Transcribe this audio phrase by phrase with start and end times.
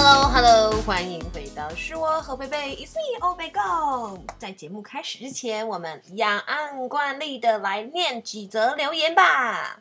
[0.00, 4.30] Hello，Hello，欢迎回到是我和贝贝，It's me，Oh my God。
[4.38, 9.80] 在节目开始之前，我们一样按惯例的来念几则留言吧。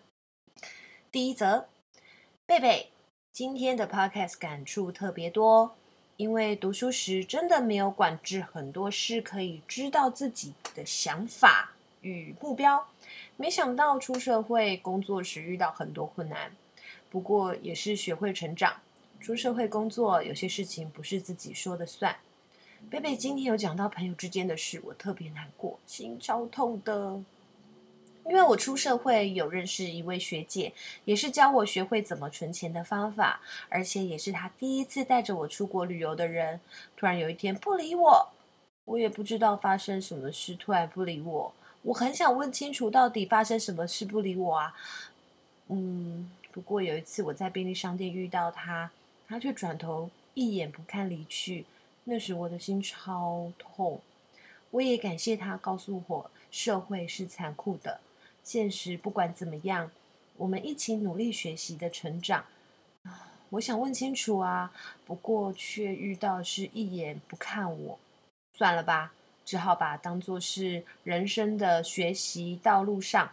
[1.11, 1.67] 第一则，
[2.47, 2.89] 贝贝
[3.31, 5.75] 今天的 Podcast 感触特别多，
[6.15, 12.87] 因为读书时真的没有管制很多事，可以知道自己的想法与目标。
[13.35, 16.51] 没想到出社会工作时遇到很多困难，
[17.11, 18.77] 不过也是学会成长。
[19.19, 22.15] 出社会工作，有些事情不是自己说的算。
[22.89, 27.19] 贝贝今天有讲到朋友之间的事，我特别难过，心超痛的。
[28.25, 30.73] 因为我出社会有认识一位学姐，
[31.05, 36.59] 也是教我学会怎么存钱的方法，而且也是她第一次带着我出国旅游的人。
[36.95, 38.29] 突然有一天不理我，
[38.85, 41.53] 我也不知道发生什么事，突然不理我。
[41.83, 44.75] 我很想问清楚，到底发生什么事不理我啊？
[45.69, 48.91] 嗯，不过有一次我在便利商店遇到他。
[49.27, 51.65] 他却转头一眼不看离去，
[52.05, 54.01] 那时我的心超痛。
[54.71, 57.99] 我也感谢他告诉我，社会是残酷的，
[58.43, 59.91] 现实不管怎么样，
[60.37, 62.45] 我们一起努力学习的成长。
[63.51, 64.73] 我想问清楚啊，
[65.05, 67.97] 不过却遇到是一眼不看我，
[68.53, 69.13] 算了吧，
[69.45, 73.31] 只好把当做是人生的学习道路上，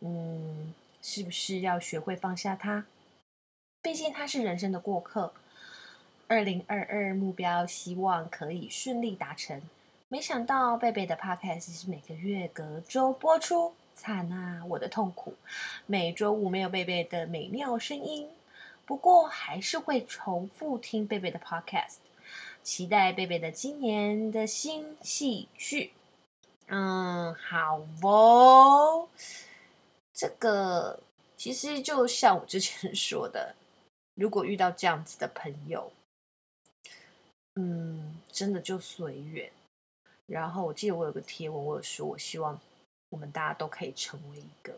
[0.00, 2.84] 嗯，是不是要学会放下他？
[3.84, 5.34] 毕竟他是人生的过客，
[6.26, 9.60] 二零二二目标希望可以顺利达成。
[10.08, 14.64] 没想到贝贝的 podcast 是每个月隔周播出，惨啊！
[14.70, 15.34] 我的痛苦，
[15.84, 18.30] 每周五没有贝贝的美妙声音。
[18.86, 21.96] 不过还是会重复听贝贝的 podcast，
[22.62, 25.92] 期待贝贝的今年的新戏剧。
[26.68, 29.10] 嗯，好哦。
[30.14, 31.00] 这个
[31.36, 33.54] 其实就像我之前说的。
[34.14, 35.92] 如果遇到这样子的朋友，
[37.56, 39.50] 嗯，真的就随缘。
[40.26, 42.58] 然后我记得我有个贴文，我有说，我希望
[43.10, 44.74] 我们大家都可以成为一个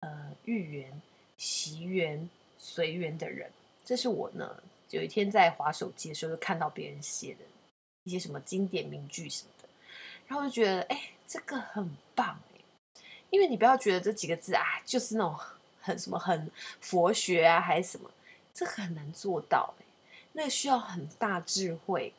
[0.00, 1.00] 呃遇缘、
[1.36, 3.50] 习缘、随缘的人。
[3.84, 7.40] 这是我呢有一天在划手机的时候，就看到别人写的
[8.04, 9.68] 一些什么经典名句什么的，
[10.26, 13.00] 然后就觉得，哎，这个很棒哎，
[13.30, 15.38] 因为你不要觉得这几个字啊，就是那种
[15.80, 16.50] 很什么很
[16.80, 18.10] 佛学啊，还是什么。
[18.58, 19.84] 这很难做到欸，
[20.32, 22.12] 那需要很大智慧，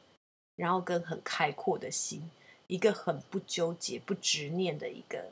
[0.55, 2.31] 然后跟很开阔的心，
[2.67, 5.25] 一个很不纠结、不执念的一个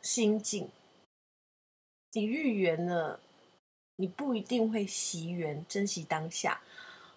[0.00, 0.70] 心境。
[2.12, 3.20] 你遇缘了，
[3.96, 6.62] 你不一定会惜缘，珍惜当下，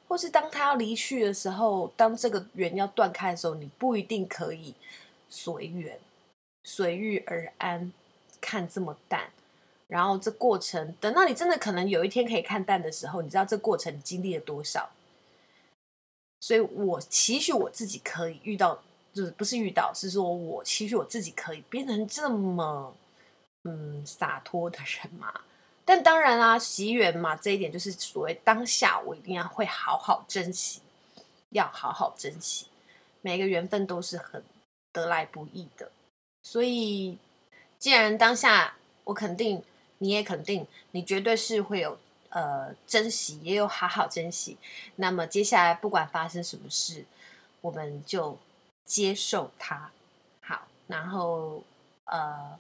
[0.09, 4.75] 或是当他要离去的时候，当这个缘要断开的时候，你不一定可以
[5.30, 5.98] 随缘，
[6.66, 7.94] 随遇而安，
[8.42, 9.31] 看这么淡。
[9.91, 14.90] 然后这过程，等到你真的可能有一天可以看淡的时候，你知道这过程经历了多少？
[16.40, 18.81] 所以我期许我自己可以遇到，
[19.13, 22.96] 就是不是遇到，是说我期许我自己可以变成这么
[23.66, 25.41] 嗯洒脱的人嘛。
[25.84, 30.80] 但当然啦，惜缘嘛，这一点就是所谓当下，我一定要会好好珍惜，
[31.50, 32.68] 要好好珍惜，
[33.19, 34.41] 每个缘分都是很
[34.94, 35.91] 得来不易的。
[36.44, 37.18] 所以
[37.78, 39.62] 既然当下我肯定。
[40.01, 41.95] 你也肯定，你绝对是会有
[42.29, 44.57] 呃珍惜，也有好好珍惜。
[44.95, 47.06] 那么接下来不管发生什么事，
[47.62, 48.35] 我们就
[48.84, 49.91] 接受它。
[50.41, 51.62] 好，然后
[52.06, 52.57] 呃，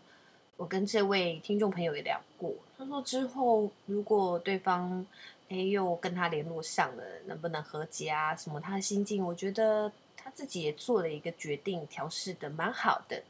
[0.55, 5.03] 我跟这位听众朋友也聊过，他说之后如果对方
[5.49, 8.35] 哎又跟他联络上了，能不能和解啊？
[8.35, 13.23] 什么他的心境，我觉得他自己也做了一个决定，调试的蛮好的，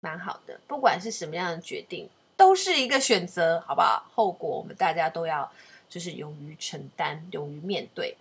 [0.00, 0.58] 蛮好的。
[0.66, 2.08] 不管是什么样的决定。
[2.40, 4.02] 都是一个选择，好不好？
[4.14, 5.52] 后果我们大家都要，
[5.90, 8.16] 就是勇于承担，勇于面对，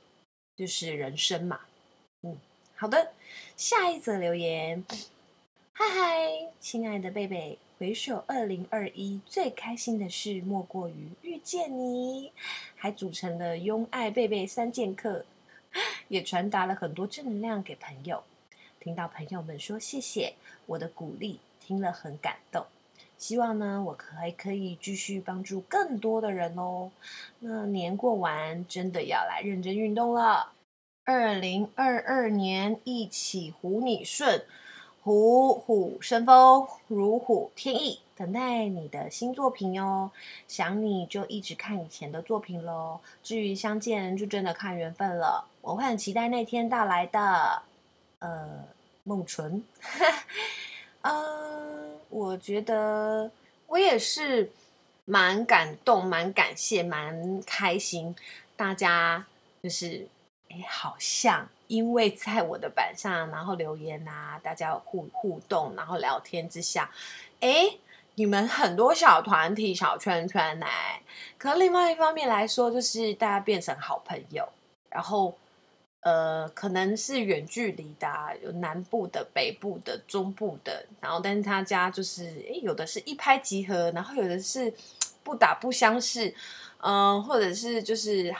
[0.57, 1.61] 就是人生嘛。
[2.23, 2.35] 嗯，
[2.75, 3.13] 好的，
[3.55, 4.83] 下一则留言，
[5.71, 12.33] 嗨嗨，亲爱的贝贝，回首二零二一，最开心的事莫过于遇见你，
[12.75, 15.23] 还组成了拥爱贝贝三剑客，
[16.09, 18.21] 也传达了很多正能量给朋友。
[18.81, 20.33] 听到朋友们说谢谢
[20.65, 22.65] 我的鼓励，听了很感动。
[23.19, 26.89] 希望呢，我还可以继续帮助更多的人哦。
[27.39, 30.53] 那年过完，真的要来认真运动了。
[31.03, 34.43] 二零二二年，一起虎你顺，
[35.03, 40.09] 虎虎生风，如虎添翼，等待你的新作品哟。
[40.47, 42.99] 想你就一直看以前的作品喽。
[43.21, 45.45] 至于相见，就真的看缘分了。
[45.61, 47.61] 我会很期待那天到来的。
[48.19, 48.65] 呃，
[49.05, 49.63] 梦纯，
[51.01, 51.79] 嗯。
[52.11, 53.29] 我觉得
[53.67, 54.51] 我也是
[55.05, 58.15] 蛮感动、蛮感谢、蛮开心，
[58.57, 59.23] 大家
[59.61, 60.07] 就是
[60.49, 66.89] 哎，好像因为在我的板上，然后留言啊，大家互互动，然后聊天之下，
[67.41, 67.77] 哎，
[68.15, 70.99] 你们很多小团体、小圈圈来。
[71.37, 74.49] 可另外一方面来说，就是大家变成好朋友，
[74.89, 75.37] 然后
[76.01, 78.07] 呃，可能是远距离的，
[78.41, 84.73] 有南部的、北部的、中部的，然后但是他家就是，诶，有的是一拍即合，然后有的是
[85.23, 86.33] 不打不相识，
[86.79, 88.35] 嗯、或者是就是。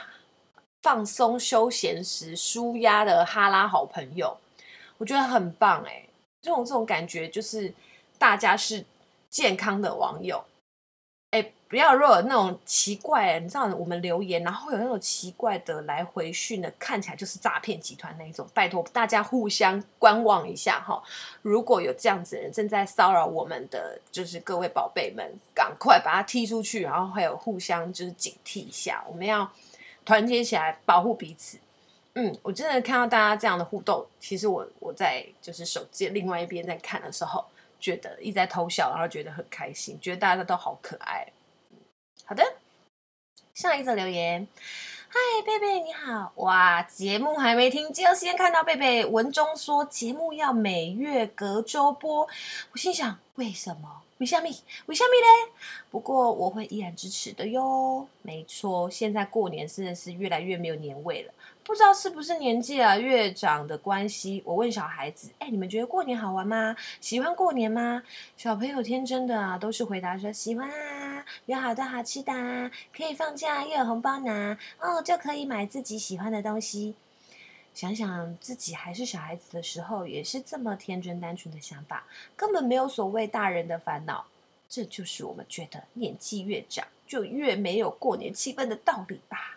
[0.82, 4.34] 放松休闲时舒压的哈拉好朋友，
[4.96, 6.08] 我觉得很棒哎！
[6.40, 7.70] 这种这种感觉就是
[8.18, 8.82] 大家是
[9.28, 10.42] 健康的网友，
[11.70, 18.46] 不要若有那种奇怪，你知道我们留言，然后有那种奇怪的来回讯的，看起来就是诈骗集团那一种。
[18.52, 21.02] 拜托大家互相观望一下哈！
[21.40, 25.24] 如果有这样子的人正在骚扰我们的，就是各位宝贝们，
[25.54, 29.50] 赶快把他踢出去，然后还有互相就是警惕一下，我们要。
[30.02, 31.58] 团结起来保护彼此，
[32.14, 37.44] 嗯，我真的看到大家这样的互动，其实我我在就是手机另外一边在看的时候，
[37.78, 41.24] 觉得一直在偷笑，然后觉得很开心，觉得大家都好可爱。
[42.30, 42.44] 好的，
[43.52, 44.46] 下一则留言，
[45.08, 52.28] 嗨，贝贝你好，哇，节目还没听，就先看到贝贝文中说节目要每月隔周播，
[52.70, 54.02] 我心想为什么？
[54.18, 54.48] 为虾米？
[54.86, 55.52] 为虾米嘞？
[55.90, 58.06] 不过我会依然支持的哟。
[58.22, 61.32] 没错，现在过年真的是越来越没有年味了。
[61.64, 64.40] 不知道是不是年纪啊越长的关系？
[64.44, 66.76] 我问小孩子：“哎，你们觉得过年好玩吗？
[67.00, 68.02] 喜欢过年吗？”
[68.36, 70.99] 小朋友天真的啊，都是回答说：“喜欢啊，
[71.46, 76.94] 有好多好吃的啊，可以放假，又有红包拿，哦，就可以买自己喜欢的东西。”
[77.72, 82.04] 想想自己还是小孩子的时候，也是这么天真单纯的想法，
[82.36, 84.26] 根本没有所谓大人的烦恼。
[84.68, 89.56] 这就是我们觉得年纪越长就越没有过年气氛的道理吧？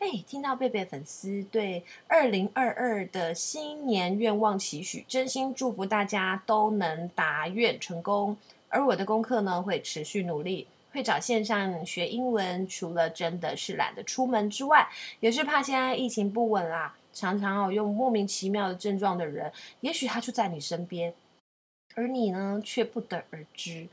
[0.00, 8.36] 哎，听到贝贝粉丝对二零二二的新年愿望期许，真心祝福大家都能达愿成功。
[8.68, 12.66] 而我的功课呢，会持续努力，会找线上学英文。
[12.66, 14.88] 除了真的是懒得出门之外，
[15.20, 16.96] 也是怕现在疫情不稳啦。
[17.12, 21.12] 常常哦，用莫名其妙的症状的人，也许他就在你身边，
[21.96, 23.88] 而你呢却不得而知。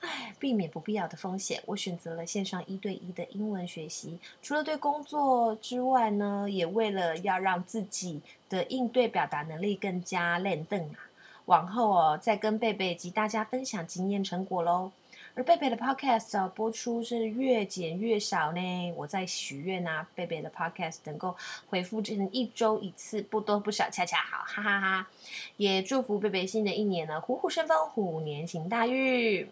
[0.00, 4.18] 唉，避免不必要的风险，我选择了线上一对一的英文学习。
[4.42, 11.08] 除了对工作之外呢，也为了要让自己的应对表达能力更加练邓啊。
[11.46, 14.92] 往后哦，再跟贝贝及大家分享经验成果喽。
[15.36, 18.92] 而贝贝的 podcast、播出是越减越少呢。
[18.96, 21.36] 我在许愿啊，贝贝的 podcast 能够
[21.68, 25.06] 回复成一周一次，不多不少，恰恰好，哈哈哈，
[25.58, 29.46] 也祝福贝贝新的一年呢，虎虎生风，虎年行大运。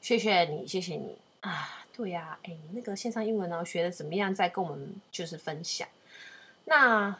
[0.00, 1.84] 谢谢你，谢谢你啊！
[1.94, 4.34] 对呀、啊，哎，你那个线上英文呢，学的怎么样？
[4.34, 5.86] 再跟我们就是分享。
[6.64, 7.14] 那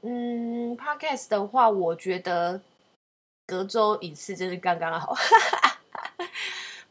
[0.00, 2.62] 嗯，podcast 的话，我觉得
[3.46, 5.14] 隔周一次就是刚刚好。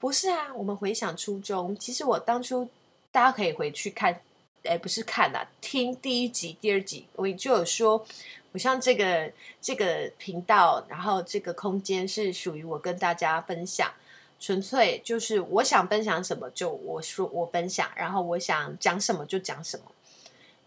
[0.06, 2.70] 不是啊，我们回想初衷，其实我当初
[3.12, 4.22] 大家可以回去看，
[4.62, 8.06] 哎，不是看呐、啊，听第一集、第二集，我就有说，
[8.52, 13.92] 我像这个这个频道，然后这个空间是属于我跟大家分享，
[14.40, 19.86] 纯粹就是我想分享什么就我说我分享，然后我想讲什么就讲什么，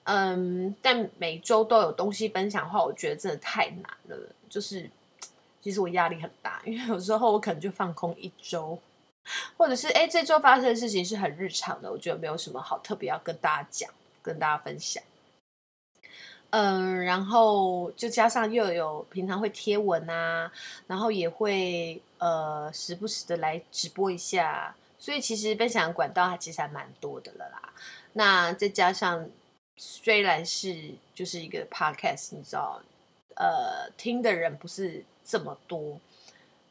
[0.02, 4.16] 嗯，但每周都有东西分享的话，我觉得真的太难了，
[4.50, 4.90] 就是
[5.62, 8.76] 其实我压力很大，因为有时候我可能就放空一周。
[9.56, 13.90] 或者是哎，这周发生的事情是很日常的，我觉得没有什么好特别要跟大家讲、
[14.22, 15.02] 跟大家分享。
[16.50, 20.50] 嗯，然后就加上又有平常会贴文啊，
[20.86, 27.74] 然后也会呃时不时的来直播一下，所以其实分享管道还其实还蛮多的了啦。
[28.14, 29.28] 那再加上
[29.76, 32.80] 虽然是就是一个 podcast，你知道，
[33.36, 36.00] 呃，听的人不是这么多。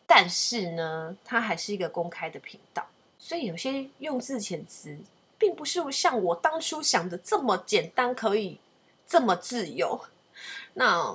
[0.09, 2.87] 但是呢，它还是一个公开的频道，
[3.19, 4.97] 所以有些用字遣词
[5.37, 8.57] 并不是像我当初想的这么简单，可以
[9.05, 9.99] 这么自由。
[10.73, 11.09] 那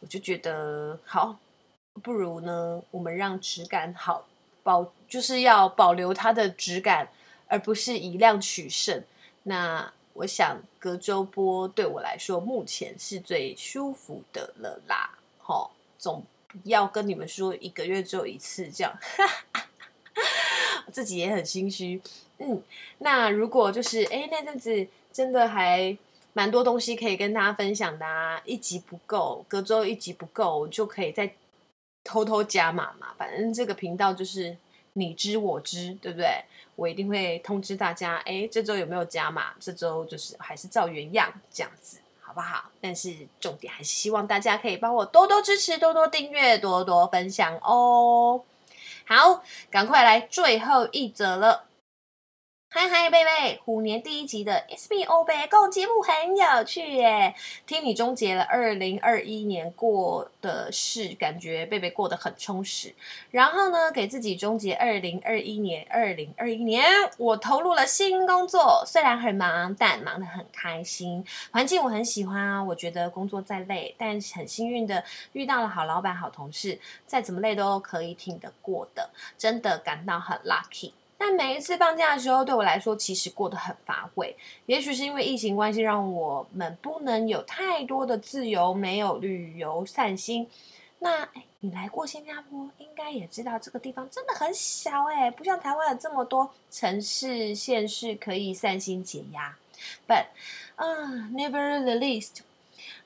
[0.00, 1.36] 我就觉得好，
[2.00, 4.26] 不如呢，我们让质感好
[4.62, 7.08] 保，就是要保留它的质感，
[7.48, 9.02] 而不是以量取胜。
[9.42, 15.18] 那我想隔周播对我来说，目前是最舒服的了啦。
[15.38, 16.22] 好，总。
[16.64, 18.98] 要跟你们说，一个月只有一次这样，
[20.92, 22.00] 自己也很心虚。
[22.38, 22.62] 嗯，
[22.98, 25.96] 那如果就是哎，那阵子真的还
[26.32, 31.34] 蛮多东西可以跟大家分享的啊，一集不够，隔周一集不够，就可以再
[32.04, 33.14] 偷偷加码嘛。
[33.18, 34.56] 反正这个频道就是
[34.92, 36.44] 你知我知，对不对？
[36.76, 39.52] 我一定会通知大家，哎，这周有没有加码？
[39.58, 41.98] 这周就是还是照原样这样子。
[42.28, 42.64] 好不好？
[42.78, 48.42] 但是重点还是希望大家可以帮我多多支持、多多订阅、多多分享哦。
[49.06, 51.64] 好，赶快来最后一则了。
[52.70, 57.34] 嗨嗨，贝贝，虎年第一集的 It's me 欧贝共节目很有趣耶！
[57.66, 62.94] 听你终结了二零二一年过的事，感觉贝贝过得很充实。
[63.30, 66.84] 然后呢，给自己终结二零二一年，二零二一年
[67.16, 71.24] 我投入了新工作，虽然很忙，但忙得很开心。
[71.50, 79.08] 环境我很喜欢啊，我觉得工作再累，但很幸运的遇到了好老板、好同事，再怎么累都可以挺得过的，
[79.38, 80.92] 真的感到很 lucky。
[81.20, 84.36] 但每一次放假的时候，对我来说其实过得很乏味。
[84.66, 90.48] 也许是因为疫情关系，让我们不能有太多的自由，没有旅游散心。
[91.00, 91.28] 那
[91.60, 99.56] 你来过新加坡，应该也知道这个地方真的很小诶，不像台湾有这么多城市、县市可以散心解压。
[100.06, 100.26] But
[100.76, 102.30] 啊、uh，nevertheless，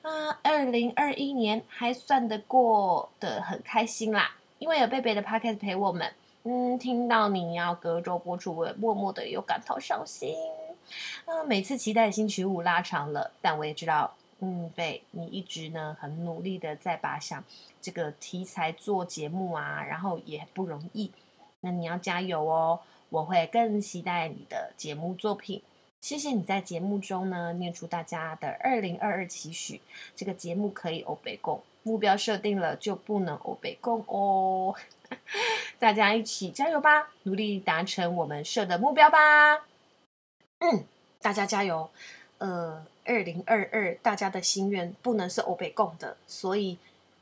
[0.03, 6.13] 啊，二零二一年还算得过得很开心啦，因为有贝贝的 podcast 陪我们。
[6.45, 10.35] 嗯，听到你要隔周播出，我也默默的有感到伤心。
[11.25, 17.41] 啊，每次期待星期五拉长了，但我也知道，嗯，对，你一直呢很努力的在把想
[17.81, 21.09] 这个题材做节目啊，然后也不容易。
[21.61, 25.61] 那你要加油哦，我会更期待你的节目作品。
[26.01, 29.79] 谢谢你在节目中呢念出大家的二零二二期许，
[30.13, 34.75] 这个节目可以欧北共，目标设定了就不能欧北共哦。
[35.77, 39.65] 大家一起加油吧，努力达成我们设的目标吧。
[40.59, 40.85] 嗯，
[41.21, 41.89] 大家加油。
[42.39, 46.77] 呃，二零二二大家的心愿不能是欧北共的，所以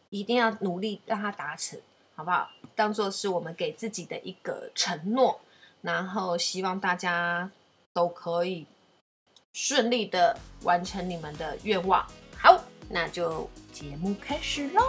[0.10, 1.80] 一定要努力让它达成，
[2.16, 2.50] 好不好？
[2.76, 5.40] 当做是我们给自己的一个承诺，
[5.82, 7.52] 然后希望大家
[7.94, 8.66] 都可以
[9.54, 12.08] 顺利的完成你们的愿望。
[12.92, 14.82] 好，那就节目开始喽。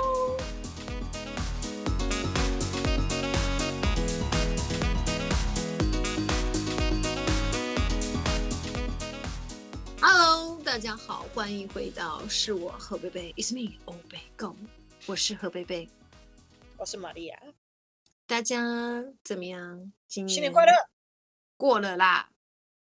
[10.65, 14.57] 大家好，欢迎回到是我何贝贝，It's me 欧贝共，
[15.07, 15.87] 我是何贝贝，
[16.79, 17.39] 我是玛利亚，
[18.27, 19.93] 大家怎么样？
[20.09, 20.73] 新年快乐！
[21.59, 22.31] 过了啦，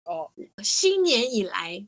[0.04, 0.30] 哦，
[0.62, 1.86] 新年以来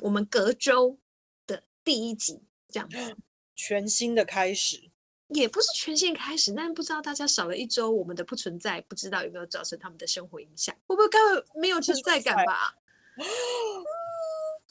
[0.00, 0.98] 我们隔周
[1.46, 3.16] 的第一集这样子，
[3.54, 4.90] 全新的开始，
[5.28, 10.74] 也不是全新开始，但不知道大家少了一周，我们的不存在，不知道有没有造成他们的生活影响？
[10.86, 12.76] 会不会根本没有存在感吧？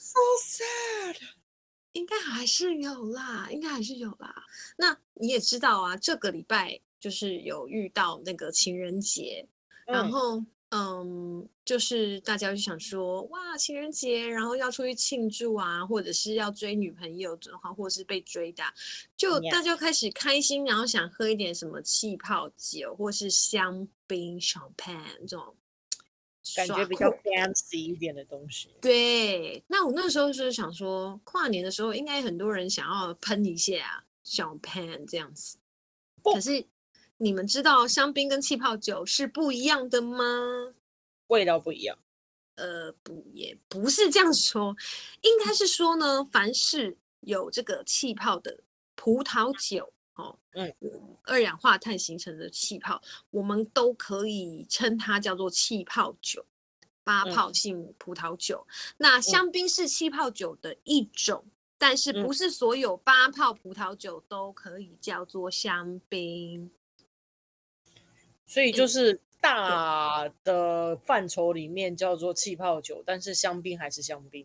[0.01, 1.17] So sad，
[1.91, 4.33] 应该还是有啦，应该还是有啦。
[4.77, 9.47] 那你也知道啊，这个礼拜就是有遇到那个情人节，
[9.85, 18.63] 嗯、然后嗯，就是大家就想说，哇，情人节，然后要出去庆祝啊，或者是要追女朋友的话，或者是被追的，
[19.17, 25.55] 就大家开始开心，然后想喝一点什么气泡酒，或是香槟 （champagne） 这种。
[26.55, 28.69] 感觉比较 fancy 一点的东西。
[28.81, 35.59] 对，那我那时候是想说，跨年的时候应该很多人想要喷一下香槟这样子。
[36.23, 36.65] 可是
[37.21, 40.73] 你们知道香槟跟气泡酒是不一样的吗？
[41.27, 41.99] 味道不一样。
[42.55, 44.75] 呃，不，也不是这样说，
[45.21, 48.61] 应该是说呢，凡是有这个气泡的
[48.95, 49.91] 葡萄酒。
[50.15, 50.73] 哦，嗯，
[51.23, 56.45] 二氧化碳形成的气泡，我们都可以称它叫做气泡酒，
[57.03, 58.65] 八泡性葡萄酒。
[58.67, 66.71] 嗯、那香槟是气泡酒的一种，嗯、但是不是所有八泡葡萄酒都可以叫做香槟。
[68.49, 74.43] 所以就是大的范畴里面叫做气泡酒，但是香槟还是香槟。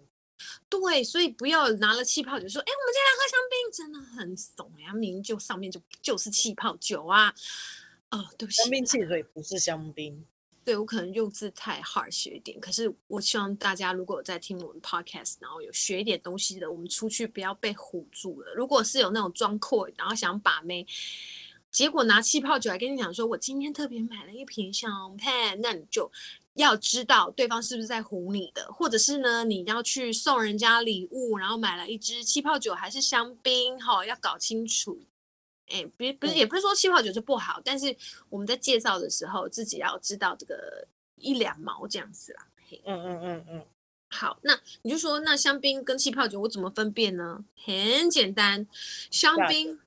[0.69, 4.93] 对，所以不要拿了气泡酒说，哎，我们今天来喝香槟，真的很怂呀！
[4.93, 7.35] 明明就上面就就是气泡酒啊。
[8.11, 10.23] 哦，对不起，香槟汽水不是香槟。
[10.67, 18.53] 对，我可能用字太 harsh 一点，可是我希望大家如果有在听我们 podcast，然后有学一点东西的，我们出去不要被唬住了。
[18.55, 20.87] 如果是有那种装酷，然后想把妹，
[21.75, 25.27] 结果拿气泡酒来跟你讲说，我今天特别买了一瓶香槟，
[25.61, 26.11] 那你就。
[26.55, 35.03] 要知道对方是不是在唬你的，或者是呢，你要去送人家礼物，然后买了一支气泡酒还是香槟，哈、哦，要搞清楚。
[35.67, 37.97] 哎，别，不是，也不是说气泡酒是不好，但是
[38.29, 42.47] 我们在介绍的时候，自己要知道这个一两毛这样子啦。
[42.85, 43.67] 嗯嗯嗯嗯。
[44.11, 47.45] 好，那你就说，那香槟跟气泡酒我怎么分辨呢？
[47.65, 48.65] 很简单，
[49.11, 49.81] 香槟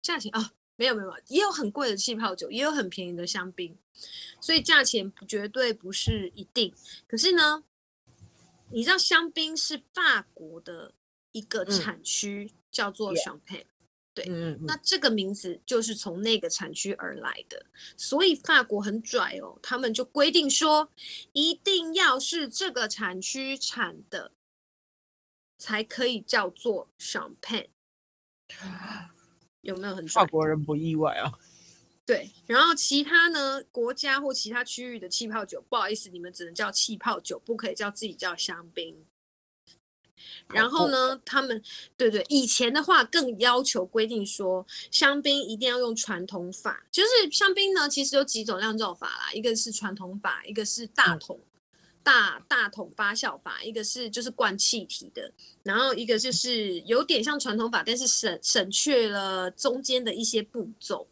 [0.00, 0.52] 价钱啊。
[0.76, 3.76] 没有没有，也有很贵的气泡酒，也有很便宜的香槟，
[4.40, 6.72] 所以价钱绝对不是一定。
[7.06, 7.64] 可是呢，
[8.70, 10.92] 你知道香槟是法国的
[11.32, 13.64] 一个产区叫做 Champagne。
[14.12, 17.66] 对，嗯嗯，那这个名字就是从那个产区而来的，
[17.98, 20.90] 所以法国很拽哦，他们就规定说，
[21.32, 24.32] 一定要是这个产区产的，
[25.58, 27.68] 才可以叫做 Champagne。
[29.66, 30.22] 有没有很拽？
[30.22, 31.32] 法国人不意外啊。
[32.06, 39.04] 对，然后其他呢，国家或其他区域的气泡酒，不好意思，你们只能叫气泡酒，不可以叫自己叫香槟。
[40.48, 41.60] 然后呢，他们
[41.96, 46.86] 对对，以前的话更要求规定说，香槟一定要用传统法。
[46.92, 51.55] 就是香槟呢，其实有几种酿造法啦，一个是传统法，一个是大桶、嗯、
[52.06, 55.32] 大大桶发酵法，一个是就是灌气体的，
[55.64, 61.08] 然后一个就是有点像传统法，但是省省去了中间的一些步骤。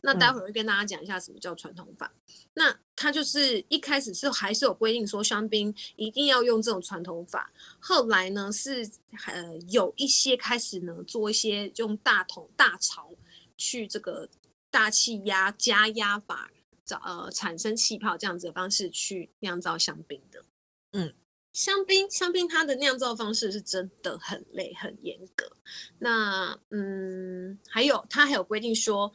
[0.00, 2.12] 那待会儿会跟大家讲一下什么叫传统法。
[2.26, 8.84] 嗯、那它就是一开始是还是有规定说香槟一定要用这种传统法，后来呢是
[9.28, 13.10] 呃有一些开始呢做一些用大桶大槽
[13.56, 14.28] 去这个
[14.72, 16.50] 大气压加压法
[16.84, 20.44] 找呃产生气泡这样子的方式去酿造香槟的。
[20.92, 21.14] 嗯，
[21.52, 25.50] 香槟香槟它的酿造方式是真的很累很严格。
[25.98, 29.12] 那嗯还有它还有规定说。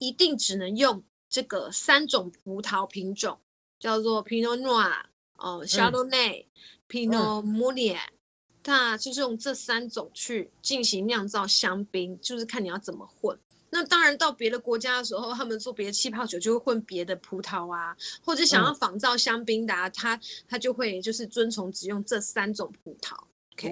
[0.00, 3.36] 一定只能用这个三种葡萄品种，
[3.80, 5.00] 叫做 Pinot Noir、
[5.38, 6.48] 哦、呃、Chardonnay、嗯、
[6.88, 7.98] Pinot Meunier，
[8.62, 13.36] 它就是用这三种去进行酿造香槟，就是看你要怎么混。
[13.70, 23.16] 那当然到别的国家的时候，他们做别的气泡酒就会混别的葡萄啊，或者想要仿造香槟的、啊，他、嗯、他就会就是遵从只用这三种葡萄。
[23.52, 23.70] OK，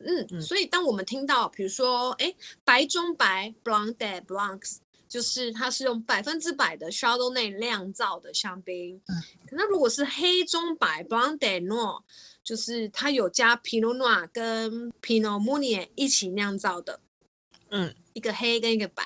[0.00, 4.78] 嗯，嗯，所以当我们听到比如说，哎，白中白 Blanc de Blancs。
[5.08, 12.02] 就是它是用百分之百的 Chardonnay 酿造的香槟，嗯，那如果是黑中白 Blanc de Noir，
[12.44, 17.00] 就是它有加 Pinot Noir 跟 Pinot Meunier 一起酿造的，
[17.70, 19.02] 嗯，一个黑跟一个白，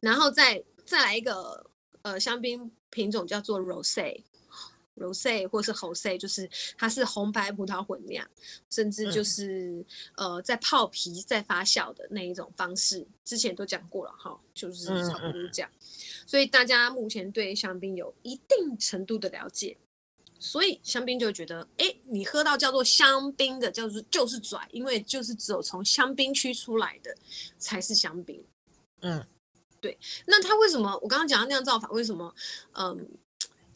[0.00, 1.64] 然后再再来一个
[2.02, 4.22] 呃香槟品种叫做 rose。
[4.96, 8.28] rose 或是 Jose 就是它是红白葡萄混酿，
[8.68, 15.70] 甚至就是、嗯、呃在泡皮在发酵的那一种方式，之前都讲过了哈，就是差不多这样。
[15.72, 19.76] 嗯嗯、所以大家目前对香槟有一定程度的了解，
[20.38, 27.14] 所以香槟就觉得，哎，你喝到叫做香槟的叫做就是拽，因为就是只有从香槟区出来的
[27.58, 28.44] 才是香槟。
[29.00, 29.26] 嗯，
[29.80, 29.98] 对。
[30.26, 32.34] 那它为什么我刚刚讲的酿造法为什么
[32.72, 33.08] 嗯？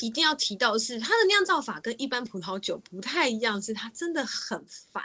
[0.01, 5.01] 一定要提到是，它的酿造法跟一般葡萄酒不太一样，是它真的很烦。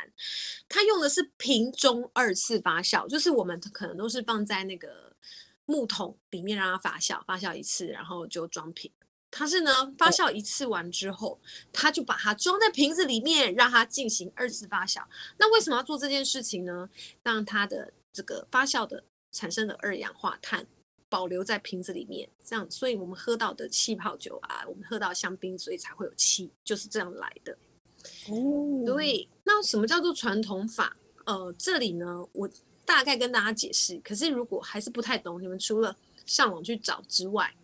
[0.67, 5.15] 它用的是瓶中二次发酵，就是我们可能都是放在那个
[5.65, 8.91] 木桶里面让它发酵，发酵一次，然后就装瓶。
[9.29, 11.39] 它是呢，发酵一次完之后，
[11.71, 15.03] 它就把它装在瓶子里面，让它进行二次发酵。
[15.37, 16.89] 那为什么要做这件事情呢？
[17.23, 20.67] 让它的这个发酵的产生的二氧化碳。
[21.09, 27.57] 保留在瓶子里面，这样，所以我们喝到的气泡酒啊，我们喝到香槟，所以才会有气，就是这样来的。
[28.29, 30.97] 哦，对，那什么叫做传统法？
[31.25, 32.49] 呃，这里呢，我
[32.83, 33.97] 大概跟大家解释。
[34.03, 37.55] 可是如果还是不太懂，你们除了上网去找之外，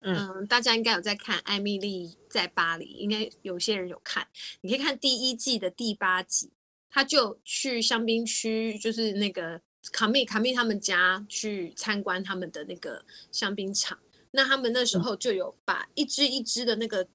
[0.00, 4.26] 嗯，呃、大家应该有在看《艾米丽在巴黎》，应该有些人有看，
[4.60, 6.50] 你可以看第一季的第八集，
[6.90, 9.60] 他就去香槟区，就是那个。
[9.92, 13.98] 卡密卡密他们家去参观他们的那个香槟厂，
[14.30, 17.08] 那他们那时候就有把一支一支的那个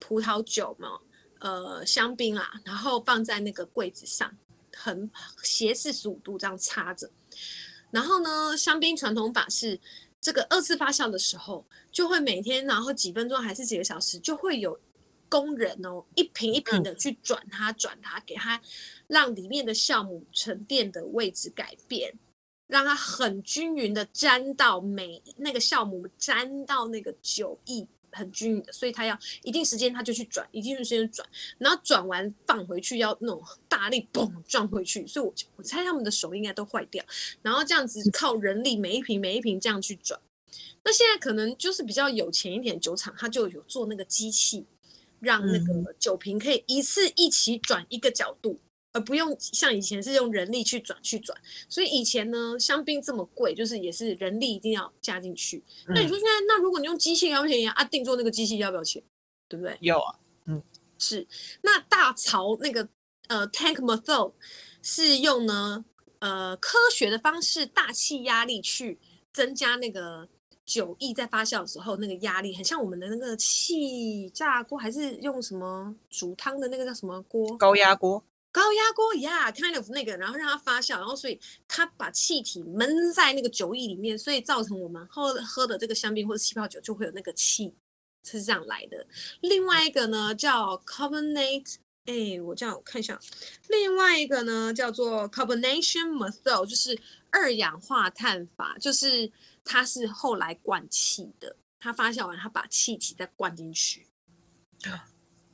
[0.00, 0.98] 葡萄酒嘛，
[1.38, 4.36] 呃，香槟啦，然后放在那个柜子上，
[4.76, 5.08] 横
[5.44, 7.08] 斜四十五度这样插着。
[7.92, 9.80] 然后呢，香槟传统法是
[10.24, 14.80] 这个二次发酵的时候，就会每天然后几分钟还是几个小时，就会有
[15.28, 18.58] 工人哦，一瓶一瓶的去转它，转它，给它。
[19.06, 22.10] 让里面的酵母沉淀的位置改变，
[22.66, 37.04] 让它很均匀的沾到每那个酵母沾到那个酒液很均匀的，所以它要一定时间它就去转，一定时间转，然后转完放回去要那种大力嘣撞回去，所以我我猜他们的手应该都坏掉，
[37.42, 40.18] 然后这样子靠人力每一瓶每一瓶这样去转。
[40.84, 44.64] 那现在可能就是比较有钱一点酒厂，它就有做那个机器，
[45.18, 48.60] 让那个酒瓶可以一次一起转一个角度。
[48.94, 51.36] 而不用像以前是用人力去转去转，
[51.68, 55.62] 所以以前呢，香槟这么贵，就是也是人力一定要加进去。
[55.88, 57.84] 嗯、那你说现在，那如果你用机器要不要钱啊？
[57.84, 59.02] 定做那个机器要不要钱？
[59.48, 59.76] 对不对？
[59.80, 60.14] 要啊，
[60.46, 60.62] 嗯，
[60.96, 61.26] 是。
[61.62, 62.88] 那大槽那个
[63.26, 64.32] 呃 tank method
[64.80, 65.84] 是用呢
[66.20, 68.96] 呃科学的方式，大气压力去
[69.32, 70.28] 增加那个
[70.64, 77.56] 酒液在发酵的时候那个压力，很像我们的那个气炸锅，还是用什么煮汤的那个叫什么锅？
[77.56, 78.22] 高压锅。
[78.54, 87.74] 高压锅呀、yeah,，kind of 那个，然后让它发酵，然后所以它把气体闷在那个酒液里面，所以造成我们喝喝的这个香槟或者气泡酒就会有那个气
[88.22, 89.04] 是这样来的。
[89.40, 93.18] 另外一个呢叫 carbonate，哎，我这样我看一下，
[93.66, 96.96] 另外一个呢叫做 carbonation method，就是
[97.30, 99.32] 二氧化碳法，就是
[99.64, 104.06] 它是后来灌气的，它发酵完它把气体再灌进去。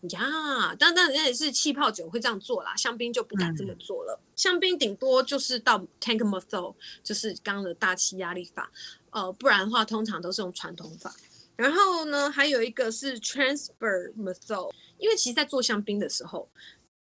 [0.08, 4.18] 呀，但但那也是气泡酒会这样做啦，香槟就不敢这么做了。
[4.20, 8.70] 嗯、香槟顶多就是到 tank method，就是刚刚的大气压力法，
[9.10, 11.14] 呃，不然的话通常都是用传统法。
[11.56, 16.48] 然后呢，还有一个是 transfer method，因为其实在做香槟的时候，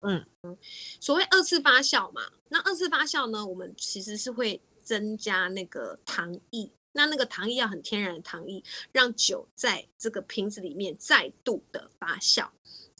[0.00, 0.58] 嗯嗯，
[1.00, 6.68] 所谓二次发酵嘛，那二次发酵呢，我们其实是会增加那个糖液。
[6.92, 12.48] 那那个糖液要很天然的糖液，让酒在这个瓶子里面再度的发酵，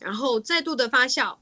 [0.01, 1.37] 然后再度的发酵，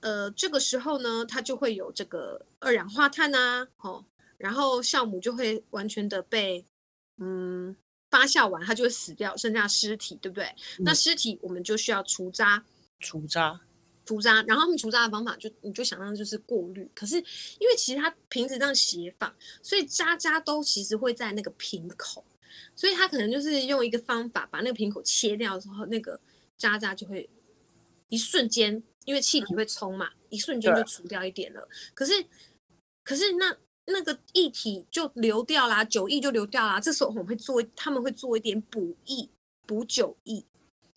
[0.00, 4.04] 呃，这个时候呢，它就会有这个二氧化碳啊，哦，
[4.36, 6.64] 然后酵母就会完全的被
[7.18, 7.76] 嗯
[8.10, 10.44] 发酵完，它就会死掉，剩下尸体，对不对？
[10.78, 12.64] 嗯、那尸体我们就需要除渣，
[13.00, 13.60] 除渣。
[14.06, 19.30] 除渣，然后他们除渣的方法就你就想象就是过滤，可是因为其实它瓶子这样斜放，
[19.62, 22.24] 所以渣渣都其实会在那个瓶口，
[22.74, 26.18] 所以它可能就是用一个方法把那个瓶口切掉之后，那个
[26.56, 27.28] 渣渣就会
[28.08, 31.68] 一瞬间，因为气体会冲嘛，一瞬间就除掉一点了。
[31.94, 32.12] 可是
[33.04, 36.78] 可是那那个液体就流掉啦，酒液就流掉啦。
[36.78, 39.28] 这时候我们会做，他们会做一点补液、
[39.66, 40.44] 补酒液，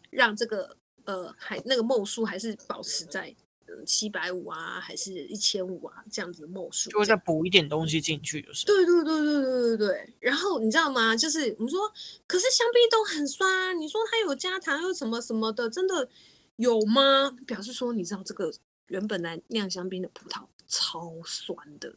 [0.10, 0.78] 让这个。
[1.06, 8.68] 呃，还那个墨数还是保持在嗯七百五啊，还是一千五啊这样子的墨数，就会再补一点东西进去，就是。
[8.68, 10.14] 对对对对对对对。
[10.20, 11.18] 然后你知道吗？
[11.18, 11.92] 就是我们说，
[12.28, 16.08] 可是香槟都很酸，你说它有加糖又什么什么的，真的
[16.56, 17.32] 有吗？
[17.46, 18.52] 表示说，你知道这个
[18.88, 21.94] 原本来酿香槟的葡萄超酸的，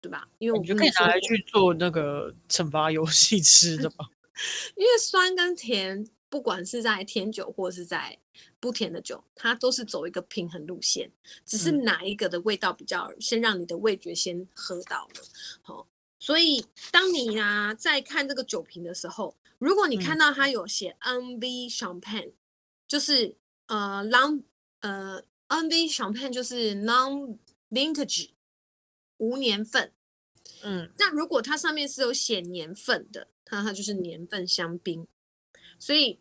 [0.00, 0.28] 对吧？
[0.38, 4.06] 因为我们就可以拿来去做那个惩罚游戏吃的吧。
[4.76, 6.08] 因为酸跟甜。
[6.30, 8.18] 不管是在甜酒或是在
[8.58, 11.08] 不甜的酒，它都是走一个平衡路线，
[11.46, 15.22] 只是哪一个的味道比较先让你的味觉先喝到了。
[15.62, 15.86] 好、哦，
[16.18, 22.32] 所以当你啊在看这个酒瓶的时候，如果你看到它有写 NV Champagne，
[22.94, 24.44] 就是呃 long
[24.78, 28.30] 呃 NV Champagne 就是 non vintage
[29.16, 29.92] 无年份。
[30.62, 35.08] 嗯，那如果它上面是有写年份的，那它就是年份香槟，
[35.78, 36.20] 所以。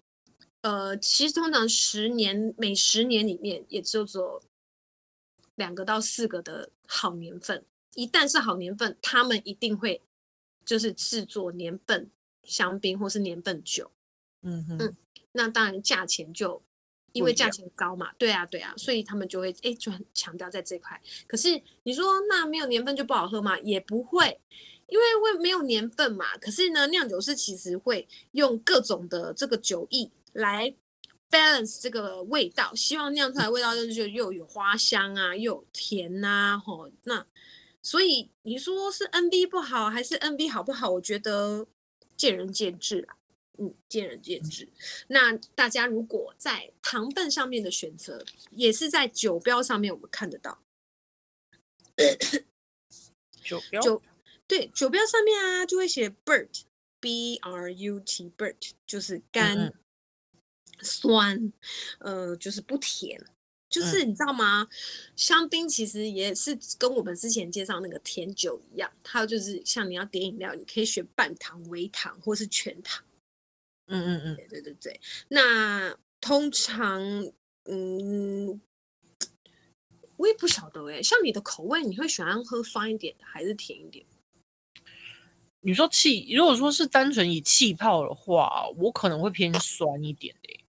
[0.61, 4.41] 呃，其实通常十年每十年里面也就只有
[5.55, 7.65] 两个到四个的好年份。
[7.95, 10.01] 一旦是好年份，他们一定会
[10.65, 12.09] 就是制作年份
[12.43, 13.91] 香槟或是年份酒。
[14.41, 14.95] 嗯哼嗯，
[15.33, 16.61] 那当然价钱就
[17.11, 20.99] 因为价钱高嘛，对啊对啊，所以他们就会哎就很强调在这块。
[21.27, 23.59] 可是你说那没有年份就不好喝吗？
[23.59, 24.39] 也不会，
[24.87, 26.37] 因为会没有年份嘛。
[26.37, 30.09] 可是呢，酿酒师其实会用各种的这个酒液。
[30.33, 30.73] 来
[31.29, 37.23] balance 这个味道，希望酿出来的味道就是又有花香啊，又有甜呐、啊，吼，那
[37.83, 40.89] 所以你说是 NB 不好还是 NB 好不好？
[40.89, 41.67] 我觉得
[42.17, 43.15] 见仁见智啊，
[43.57, 44.67] 嗯，见仁见智。
[45.07, 50.59] 那大家如果在糖分上面的选择，也是在酒标上面我们看得到。
[53.43, 54.01] 酒标酒
[54.47, 59.57] 对酒标上面啊，就会写 Brut，B R U T Brut，就是干。
[59.57, 59.73] 嗯
[60.81, 61.53] 酸，
[61.99, 63.23] 呃，就是不甜，
[63.69, 64.63] 就是你知道吗？
[64.63, 64.67] 嗯、
[65.15, 73.01] 香槟其实也是跟我们之前介绍那个甜酒一样，它就是像你要点饮料，你可以选半糖、微糖或是全糖。
[73.93, 75.01] 嗯嗯嗯，对对对对。
[75.27, 77.01] 那通常，
[77.65, 78.59] 嗯，
[80.17, 84.05] 我也不晓得哎，像你的口味，你会喜欢喝酸一点的还是甜一点？
[85.61, 90.59] 你说气，如果说是单纯以气泡的话，我可能会偏酸一点的。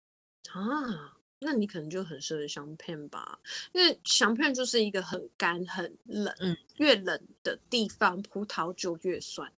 [0.53, 3.41] 啊，那你可能就很适合香片吧，
[3.73, 9.53] 因为香片就是一个很干、很冷，嗯，越冷的地方葡萄就越酸。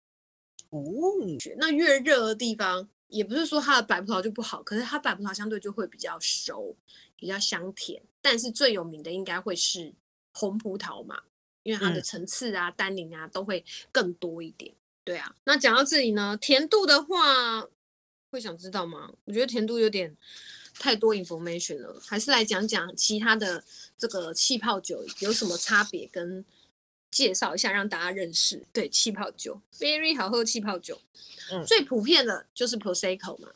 [0.70, 0.82] 哦，
[1.58, 6.76] 那越热的地方，也不是说它的白葡萄就不好，可是它白葡萄相对就会比较熟，
[7.16, 8.02] 比较香甜。
[8.22, 9.94] 但是最有名的应该会是
[10.34, 11.22] 红葡萄嘛，
[11.64, 14.74] 因为它的层次啊、单宁啊都会更多一点。
[15.04, 17.66] 对啊，那讲到这里呢，甜度的话，
[18.30, 19.12] 会想知道吗？
[19.24, 20.16] 我觉得甜度有点。
[20.78, 23.64] 太多 information 了，还是来讲讲其他的
[23.98, 26.44] 这个气泡酒有什么差别，跟
[27.16, 28.62] 介绍一下让大家认识。
[28.74, 31.00] 对，气泡酒，very 好喝气泡酒，
[31.50, 33.48] 嗯，最普遍的就是 Prosecco 嘛。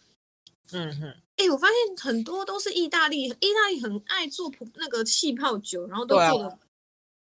[0.71, 6.59] 嗯哼，哎、欸，我发现很多都是意大利，意大利很爱做那个气泡酒，然后都做的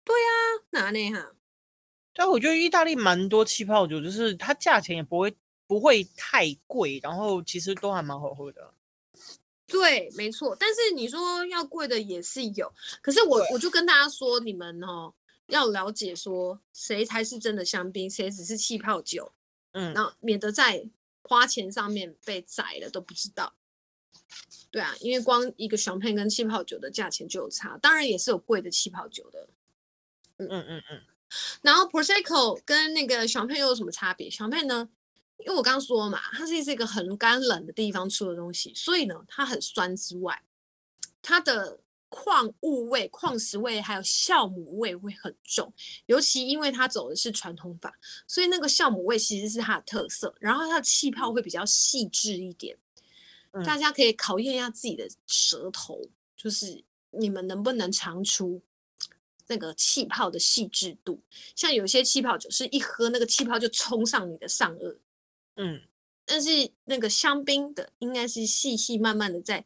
[0.05, 1.31] 对呀、啊，哪里哈？
[2.13, 8.71] 但我觉得意大利蛮多气泡酒，就是它价钱也不会不会太贵，然后其实都还蛮好喝的。
[9.65, 10.55] 对，没错。
[10.57, 12.71] 但是你说要贵的也是有，
[13.01, 15.13] 可是我我就跟大家说，你们哦
[15.47, 19.33] 要了解说谁才是真的香槟，谁只是气泡酒，
[19.71, 20.89] 嗯，然后免得在
[21.23, 23.53] 花钱上面被宰了都不知道。
[24.69, 29.49] 对啊，因为光一个香槟跟气泡酒的价钱就有差，当然也是有贵的气泡酒的。
[30.37, 31.01] 嗯嗯嗯嗯。
[31.61, 34.29] 然后 Prosecco 跟那个香槟又有什么差别？
[34.29, 34.89] 香槟呢？
[35.39, 40.43] 因为我刚刚说嘛，它是是一个很干冷的地方出的东西，所以呢，它很酸之外，
[41.21, 41.79] 它的
[42.09, 45.71] 矿物味、矿石味还有酵母味会很重。
[46.05, 47.93] 尤其因为它走的是传统法，
[48.27, 50.33] 所以那个酵母味其实是它的特色。
[50.39, 52.77] 然后它的气泡会比较细致一点。
[53.65, 55.99] 大家可以考验一下自己的舌头，
[56.35, 58.61] 就是你们能不能尝出
[59.47, 61.19] 那个气泡的细致度。
[61.55, 64.95] 像有些气泡酒是一喝那个气泡就冲上你的上颚，
[65.55, 65.81] 嗯，
[66.23, 69.65] 但是那个香槟的应该是细细慢慢的在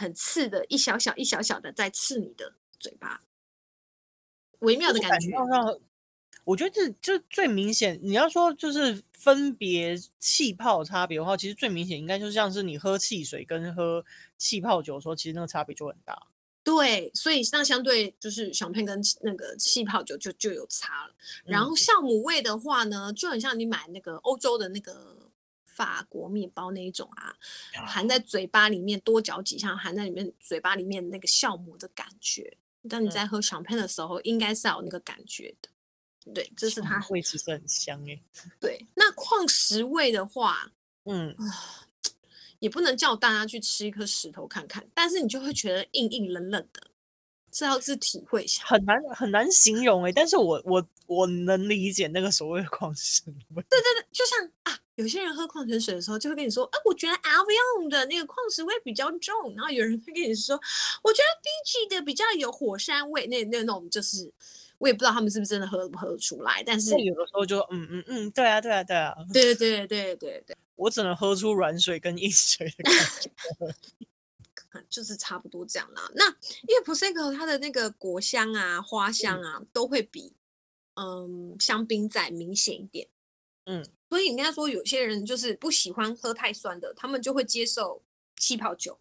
[0.00, 3.20] 很刺的，一小小一小小的在刺你的嘴巴，
[4.60, 5.28] 微妙的感觉。
[6.44, 8.00] 我觉得这就最明显。
[8.02, 14.02] 你要说就是分别气泡差别的话，其实最明显应该就像是你喝汽水跟喝
[14.38, 16.28] 气泡酒的时候，其实那个差别就很大。
[16.64, 21.14] 对，所以那相对就是小片跟那个气泡酒就就有差了。
[21.44, 25.19] 然后酵母味的话呢，就很像你买那个欧洲的那个
[25.74, 27.34] 法国面包那一种啊，
[27.86, 32.56] 含在嘴巴里面多嚼几下，含在里面嘴巴里面那个酵母的感觉。
[32.88, 35.68] 当你在喝香槟的时候，应该是要有那个感觉的。
[36.34, 38.20] 对，这是它味，其实很香哎。
[38.60, 40.70] 对，那矿石味的话，
[41.04, 41.34] 嗯，
[42.58, 46.82] 也不能叫大家去吃一颗石头看看，但是你就会觉得硬硬冷冷的，
[47.50, 50.12] 这要是体会一下，很难很难形容哎。
[50.12, 53.62] 但是我我我能理解那个所谓的矿石味。
[53.68, 60.60] 对对对，就像啊，有些人喝矿泉水的时候就会跟你说，啊，我觉得 Avion 的那个矿石味比较重，然后有人会跟你说，
[61.02, 64.32] 我觉得 Fiji 的比较有火山味，那那种就是。
[64.78, 73.30] 我也不知道他们是不是真的喝不喝得出来，但是有的时候就嗯嗯嗯，对啊对啊对啊，对对对对对，我只能喝出软水跟硬水的感觉，
[74.88, 76.10] 就是差不多这样啦。
[76.14, 76.24] 那
[76.66, 80.32] 因为 Prosecco 它的那个果香啊、花香啊，都会比
[80.94, 83.06] 嗯香槟再明显一点，
[83.66, 88.02] 嗯，所以应该说有些人就是不喜欢喝太酸的，他们就会接受
[88.36, 89.00] 气泡酒，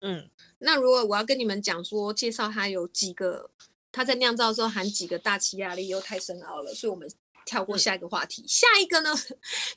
[0.00, 3.52] 嗯，那如果我要跟你们讲说介绍它有几个。
[3.90, 7.10] 它在酿造的时候含几个大气压力又太深奥了，所以我们
[7.46, 8.42] 跳过下一个话题。
[8.42, 9.10] 嗯、下一个呢，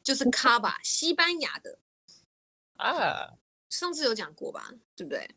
[0.04, 1.80] 就是 Cava 西班牙的
[2.76, 3.38] 啊，
[3.70, 4.74] 上次有讲过吧？
[4.98, 5.34] 对不对？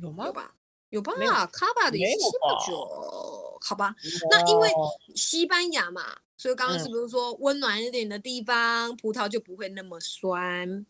[0.00, 0.24] 有吗？
[0.26, 0.56] 有吧？
[0.94, 3.94] 有吧？Cava 的也是气泡酒，好吧？
[4.30, 4.70] 那因为
[5.16, 10.86] 西班牙嘛，所以刚刚是不是说温暖一点的地方，嗯、葡萄就不会那么酸？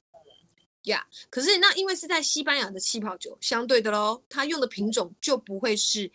[0.82, 6.12] 呀、yeah，可是那因为是在西班牙的气泡酒，相对的喽，它用的品种就不会是。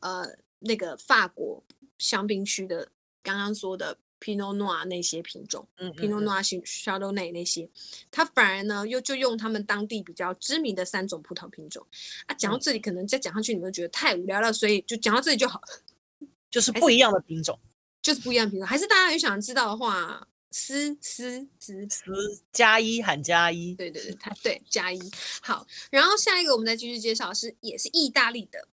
[0.00, 0.24] 呃，
[0.60, 1.60] 那个法国
[1.98, 2.88] 香槟区的
[3.20, 7.68] 刚刚说的 Pinot Noir 那些品种，嗯，Pinot Noir、Chardonnay 那些，
[8.10, 11.86] 他反而呢又就用他们当地比较知名的三种葡萄品种
[12.26, 12.34] 啊。
[12.34, 15.68] 讲到这里，可能再讲下去你们觉得太无聊了，所以就讲到这里就好了。
[16.50, 17.58] 就是不一样的品种，
[18.00, 18.66] 就是不一样的品种。
[18.66, 24.98] 还是大家有想知道的话，思思思思加一喊加一，对对对，它对加一。
[25.42, 28.66] 好，然后下一个我们再继续介绍是也是意大利的，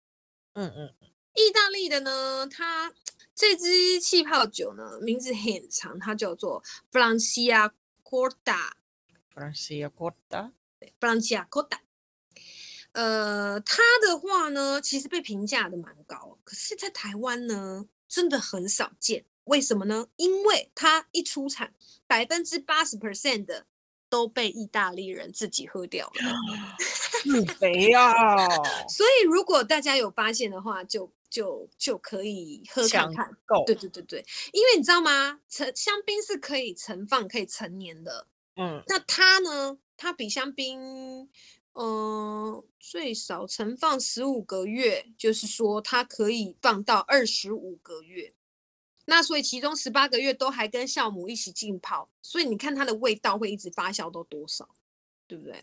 [0.54, 0.92] 嗯嗯。
[1.36, 2.92] 意大利的呢，它
[3.34, 7.72] 这支气泡酒呢，名字很长，它叫做 Franciacorta。
[9.34, 11.78] Franciacorta，对，Franciacorta。
[12.92, 19.24] 呃，它的话呢，其实被评价的蛮高，可是，在台湾呢，真的很少见。
[19.44, 20.06] 为什么呢？
[20.14, 21.74] 因为它一出产，
[22.06, 23.66] 百分之八十 percent 的
[24.08, 26.12] 都被意大利人自己喝掉了，
[27.24, 28.46] 自肥啊！
[28.88, 31.12] 所以，如果大家有发现的话，就。
[31.34, 33.28] 就就可以喝看看，
[33.66, 35.40] 对对对对，因为你知道吗？
[35.48, 39.76] 陈香槟是可以存放、可以陈年的，嗯，那它呢？
[39.96, 40.78] 它比香槟，
[41.72, 41.82] 嗯、
[42.52, 48.32] 呃，最少存放十五个月，就是说它可以放到二十五个月。
[49.06, 54.68] 那所以其中十八个月都还跟酵母一起浸泡，所以你看它的味道会一直发酵到多少，
[55.26, 55.60] 对不对？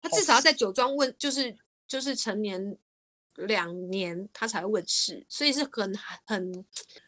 [0.00, 1.54] 它至少要在酒庄问，就是
[1.86, 2.78] 就是成年。
[3.46, 6.64] 两年它才问世，所以是很很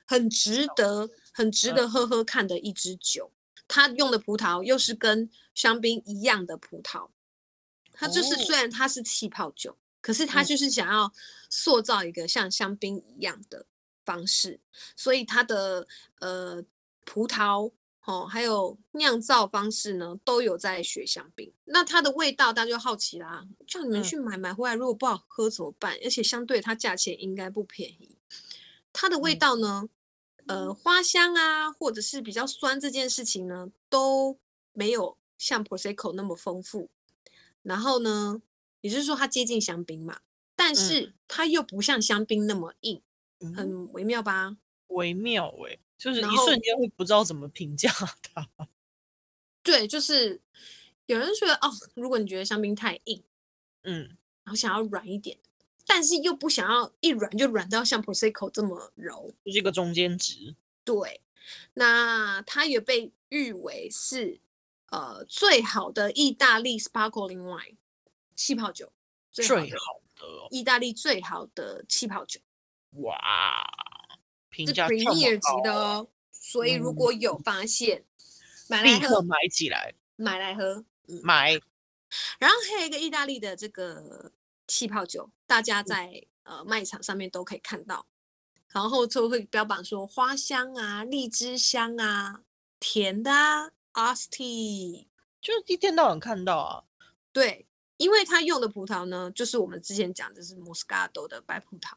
[0.06, 3.30] 很值得、很值得喝喝看的一支酒。
[3.68, 7.08] 它用的葡萄又是跟香槟一样的葡萄，
[7.92, 11.10] 它就是虽然它是气泡酒，可是它就是想要
[11.48, 13.64] 塑造一个像香槟一样的
[14.04, 14.60] 方式，
[14.94, 15.86] 所以它的
[16.18, 16.62] 呃
[17.06, 17.72] 葡萄
[18.04, 21.52] 哦，还有酿造方式呢，都有在学香槟。
[21.66, 25.96] 那它的味道，大家就好奇啦，叫你们去买买回来，如果不好喝怎么办？
[26.02, 28.16] 而且相对它价钱应该不便宜。
[28.92, 29.88] 它的味道呢，
[30.46, 34.36] 呃，花香啊，或者是比较酸这件事情呢，都
[34.72, 36.90] 没有像 Prosecco 那么丰富。
[37.62, 38.42] 然后呢，
[38.80, 40.20] 也就是说它接近香槟嘛，
[40.56, 43.00] 但是它又不像香槟那么硬。
[43.54, 44.56] 很微妙吧？
[44.88, 47.88] 微妙哎、欸，就是一瞬间会不知道怎么评价
[48.20, 48.48] 它。
[49.62, 50.40] 对，就是
[51.06, 53.22] 有人觉得哦，如果你觉得香槟太硬，
[53.84, 55.38] 嗯，然后想要软一点，
[55.86, 60.56] 但是又不想要一软就软到像 Prosecco 这么柔，就是一个中间值。
[60.84, 61.20] 对，
[61.74, 64.40] 那它也被誉为是
[64.88, 67.76] 呃最好的意大利 Sparkling Wine
[68.34, 68.92] 气泡酒，
[69.30, 69.56] 最好
[70.16, 72.40] 的意大利最好的气泡酒。
[72.94, 73.16] 哇，
[74.52, 78.04] 评是价 Premier 级的哦，所以如果有发现，嗯、
[78.68, 81.58] 买来喝，立刻买起来，买来喝，嗯、买。
[82.38, 84.30] 然后还有一个意大利的这个
[84.66, 88.06] 气泡酒，大家在、嗯、呃卖场上面都可以看到，
[88.68, 92.42] 然后就会标榜说花香啊、荔枝香啊、
[92.78, 95.06] 甜的啊，Asti，
[95.40, 96.84] 就是一天到晚看到啊。
[97.32, 101.94] 对，因为它用的葡萄呢，就是我们之前讲的是 Moscato 的白葡萄。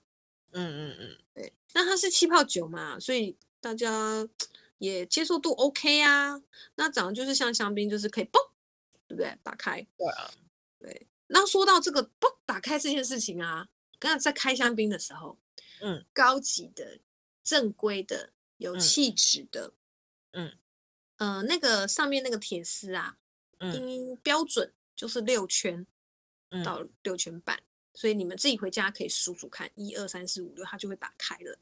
[0.58, 4.26] 嗯嗯嗯，对，那它是气泡酒嘛，所以大家
[4.78, 6.41] 也接受度 OK 啊。
[6.76, 8.39] 那长得就是像香槟，就是可以嘣，
[9.06, 9.38] 对不对？
[9.44, 9.86] 打开。
[9.98, 10.32] 对啊，
[10.80, 11.08] 对。
[11.28, 13.68] 那说到这个嘣打开这件事情啊，
[14.00, 15.38] 刚才在开香槟的时候，
[15.82, 17.00] 嗯，高级的、
[17.44, 19.74] 正规的、有气质的，
[20.32, 20.58] 嗯，
[21.18, 23.18] 呃，那个上面那个铁丝啊，
[23.60, 25.86] 嗯，标准就是六圈
[26.63, 27.62] 到六圈半。
[27.95, 31.58] 所以你们自己回家可以数数看，一二三四五六，它就会打开了。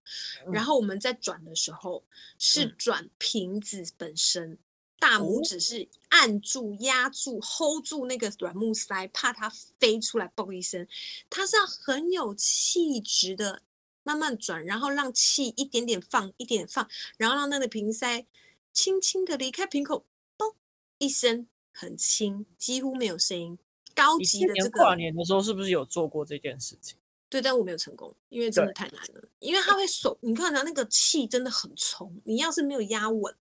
[0.46, 2.04] 嗯、然后我们在转的时候
[2.40, 4.60] 是转瓶子本身，嗯、
[5.00, 9.48] 大拇指是按住、压住、hold 住那个软木塞，怕它
[9.80, 10.88] 飞出来，嘣一声。
[11.30, 13.62] 它是要很有气质的
[14.02, 18.26] 慢慢转，然后让气一点点放，一点点放，然后让那个瓶塞
[18.74, 20.56] 轻轻的离开瓶口，嘣
[20.98, 23.60] 一声，很轻，几乎没有声音。
[23.96, 26.98] 高级的这个跨年的时候是不是有做过这件事情？
[27.30, 29.28] 对，但我没有成功，因为真的太难了。
[29.40, 33.36] 因为它会手，你看它那个气真的很冲，你要是没有压稳，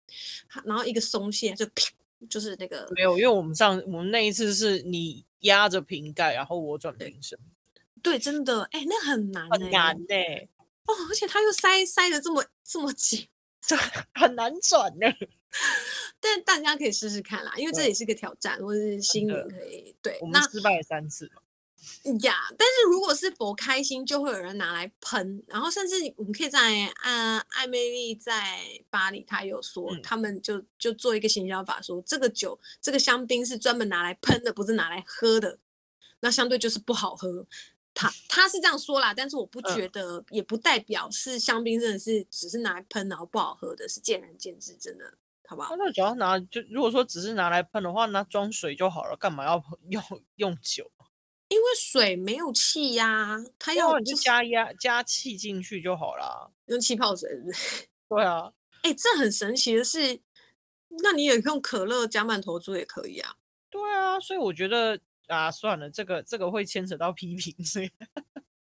[0.65, 1.93] 然后一个松懈就啪，
[2.31, 3.19] 就是那个没有。
[3.19, 7.39] 因为我们上我们那一次是你压着瓶盖，然后我转瓶身。
[8.03, 10.17] 对，真的，哎，那很难，很难呢。
[10.87, 13.29] 哦，而且它又塞塞的这么这么紧，
[13.61, 13.77] 这
[14.15, 15.07] 很难转呢。
[16.23, 20.17] 但大家可以试试看啦，因为这也是个挑战，或者是新人可以对。
[20.23, 21.43] 我们失败了三次嘛。
[22.21, 35.59] 呀，但是如果是否开心，就会有人拿来喷，然后甚至我们可以在啊艾美丽在巴黎，她有说、嗯、他们就就做一个行销法说，说这个酒这个香槟是专门拿来喷的，不是拿来喝的，
[36.21, 37.45] 那相对就是不好喝。
[37.93, 45.15] 他 他是这样说啦，但是我不觉得，嗯、也不代表是香槟真的是只是拿来喷然后不好喝的，是见仁见智，真的。
[45.53, 50.03] 好吧，那只要拿就如果说只是拿来喷的话，那装水就好了，干嘛要 用
[50.37, 50.91] 用酒？
[51.49, 57.87] 因为水没有气呀、啊，它要、就是、你就加压加气进去就好了，用气泡水是不是？
[58.09, 58.51] 对啊，
[58.83, 60.19] 哎、欸，这很神奇的是，
[61.03, 63.35] 那你也用可乐加曼头猪也可以啊。
[63.69, 67.91] 对啊，所以我觉得啊，算了，这个这个会牵扯到批评，所以。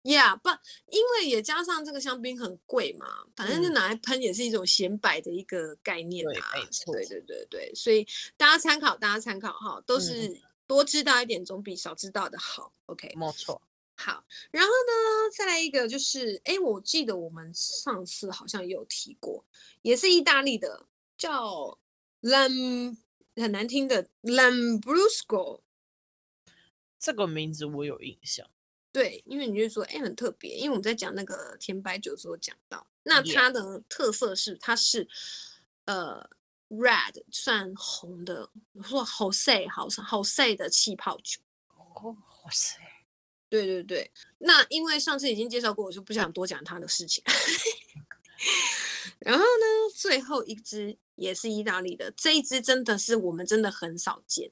[0.02, 0.48] Yeah，不，
[0.90, 6.50] 因为也加上这个香槟很贵嘛，反正就拿来喷也是一种显摆的一个概念啊。
[6.86, 7.06] 对。
[7.06, 8.04] 对对对对，所以
[8.36, 10.36] 大家参考，大家参考哈，都是
[10.66, 12.72] 多知道一点总比少知道的好。
[12.86, 13.62] OK，没错。
[13.94, 19.44] 好，然后呢，再来一个就是，哎，我记得我们上次好像也有提过，
[19.82, 21.78] 也是意大利的，叫
[22.22, 22.96] Lam，
[23.36, 25.60] 很难听的 Lambrusco。
[26.98, 28.50] 这个名字我有印象。
[28.92, 35.08] 对，因为你就说，哎，很特别，因为我们在讲那个甜白酒的时候讲到，那它的特色是它是
[35.86, 36.28] 呃
[36.68, 38.50] red 算红的，
[38.84, 41.40] 说好细好好细的气泡酒。
[41.74, 42.76] 哦，好细。
[43.48, 47.22] 对对对，那因为上次已经介绍过，我就不想多讲它的事情。
[49.20, 54.50] 然后呢，最后一支也是意大利的，这一支真的是我们真的很少见。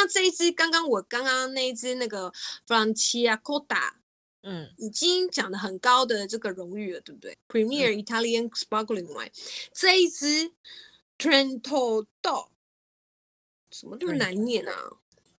[0.00, 2.32] 那这一支，刚刚我刚刚那一支那个
[2.68, 3.94] Franciacorta，
[4.42, 9.32] 嗯，已经讲的很高的这个荣誉了，对不对？Premier Italian Sparkling Wine，嗯，
[9.72, 10.52] 这一支
[11.18, 12.52] Trento Do，
[13.72, 14.72] 什么那么难念啊？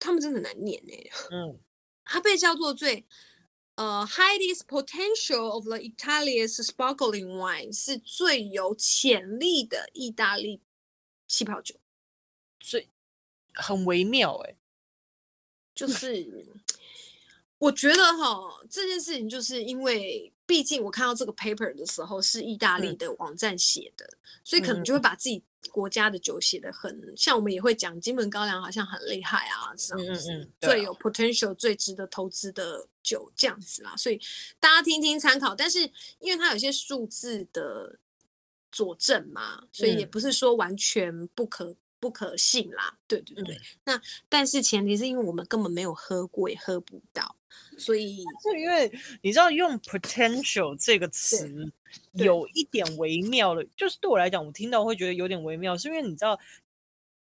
[0.01, 0.93] 他们真的难念呢。
[1.31, 1.61] 嗯，
[2.05, 3.07] 它被叫做最
[3.77, 10.61] 呃，highest potential of the Italian sparkling wine 是最有潜力的意大利
[11.29, 11.77] 气泡酒，
[12.59, 12.91] 最
[13.59, 14.57] 很微妙哎、欸，
[15.75, 16.27] 就是
[17.59, 18.41] 我觉得哈，
[18.71, 20.33] 这件事情就是因为。
[20.49, 34.19] 毕竟我看到这个 paper 的时候是意大利的网站写的，嗯、所以可能就会把自己国家的酒写的很、嗯、像我们也会讲金门高粱好像很厉害啊，这样子、最有 potential 最值得投资的酒这样子啦，所以
[34.59, 35.55] 大家听听参考。
[35.55, 35.81] 但是
[36.19, 37.99] 因为它有些数字的
[38.73, 42.99] 佐证嘛，所以也不是说完全不可不可信啦。
[43.07, 47.37] 对对对，嗯、那但是前提是因为我们根本没有喝过，也喝不到。
[47.79, 48.91] 所以，是因为
[49.23, 51.73] 你知道用 potential 这个词
[52.13, 56.39] 有一点微妙的，就是对我来讲，我听到会觉得有点微妙，是因为你知道，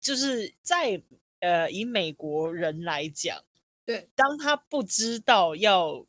[0.00, 1.02] 就是在
[1.40, 3.42] 呃以美国人来讲，
[3.84, 6.06] 对，当他不知道要，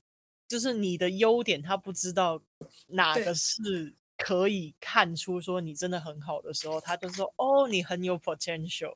[0.48, 2.42] 就是你的优点，他不知道
[2.88, 8.96] 哪个是可以看出说你真的很好的时候，他就说哦，你很有 potential，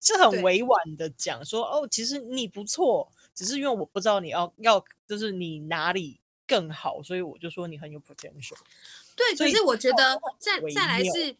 [0.00, 3.10] 是很委婉的讲说哦，其实你不错。
[3.32, 8.58] 只是因为我不知道你要要，就是你哪里更好，所以我就说你很有 potential。
[9.16, 11.34] 对，可是我觉得再再来是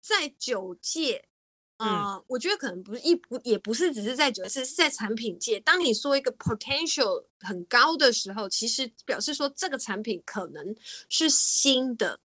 [0.00, 1.35] 在九界，啊、呃
[1.78, 5.60] 嗯，我觉得可能不是一不也不是只是在酒，是是在产品界。
[5.60, 10.74] 当你说一个 potential 很高的时候，其实表示说这个产品可能
[11.08, 12.18] 是新的，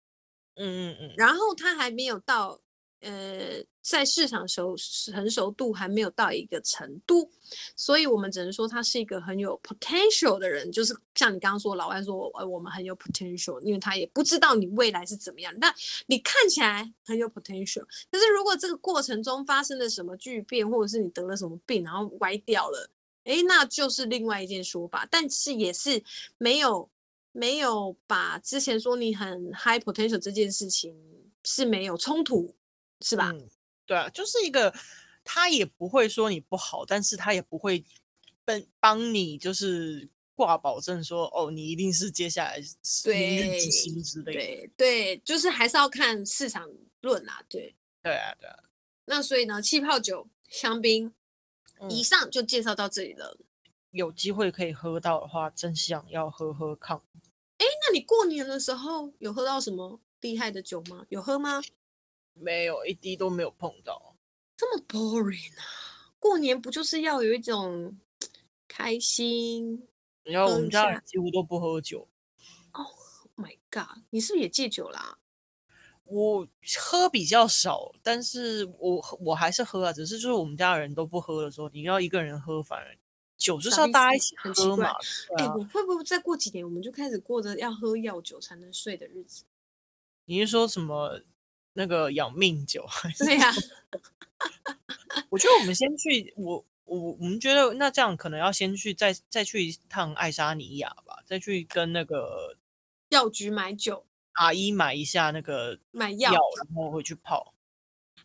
[0.55, 2.61] 嗯嗯嗯，然后它还没有到。
[3.01, 7.31] 呃，在市场熟成熟度还没有到一个程度，
[7.75, 10.71] 所以我们只能说他是一个很有 potential 的人。
[10.71, 15.53] 就是像你刚刚说，老外说，呃，我们很有 potential，因为他也不知道你未来是怎么样。
[15.59, 15.75] 但
[16.07, 22.91] 你看起来很有 potential，但是如果这个过程中发生了什么巨变，或者是你得了什么病，然后歪掉了，
[23.25, 25.09] 诶，那就是另外一件说法。
[25.11, 26.03] 但是也是
[26.37, 26.87] 没有
[27.33, 30.95] 没有把之前说你很 high potential 这件事情
[31.45, 32.55] 是没有冲突。
[33.01, 33.31] 是吧？
[33.33, 33.51] 嗯，
[33.87, 34.75] 对啊，就是一个，
[35.25, 37.85] 他也不会说你不好，但是他也不会
[38.45, 42.57] 帮帮你，就是挂保证说，哦，你一定是接下来
[43.05, 44.33] 明日之星之类的。
[44.33, 46.69] 对对，就是还是要看市场
[47.01, 47.43] 论啊。
[47.49, 48.57] 对对啊，对啊。
[49.07, 51.13] 那所以呢，气泡酒、香槟，
[51.89, 53.37] 以上就介绍到这里了。
[53.39, 53.45] 嗯，
[53.91, 56.97] 有机会可以喝到的话，真想要喝喝看。
[57.59, 61.05] 哎，那你过年的时候有喝到什么厉害的酒吗？
[61.09, 61.61] 有喝吗？
[62.41, 64.17] 没有一滴都没有碰到，
[64.57, 65.65] 这么 boring 啊！
[66.19, 67.99] 过年不就是要有一种
[68.67, 69.87] 开心？
[70.23, 72.09] 然后我们家人几乎都不喝酒。
[72.73, 72.89] Oh
[73.37, 74.03] my god！
[74.11, 75.19] 你是不是也戒酒啦？
[76.05, 76.47] 我
[76.79, 79.93] 喝比较少，但是我我还是喝啊。
[79.93, 82.99] 只是就是我们家人都不喝的时候，你要一个人喝，反而
[83.37, 84.91] 酒就是要大家一起喝嘛。
[85.39, 89.45] 哎、啊，我会不会再过几年，我们就开始过着要喝药酒才能睡的日子？
[90.25, 91.23] 你是说什么？
[91.73, 92.87] 那个养命酒，
[93.19, 93.55] 对呀、啊。
[95.29, 102.57] 我觉得我们先去，我我我们觉得那这样可能要先去再再去一趟爱沙尼亚吧，再去跟那个
[103.11, 107.55] 药局买酒，阿姨买一下那个买药，然后回去泡。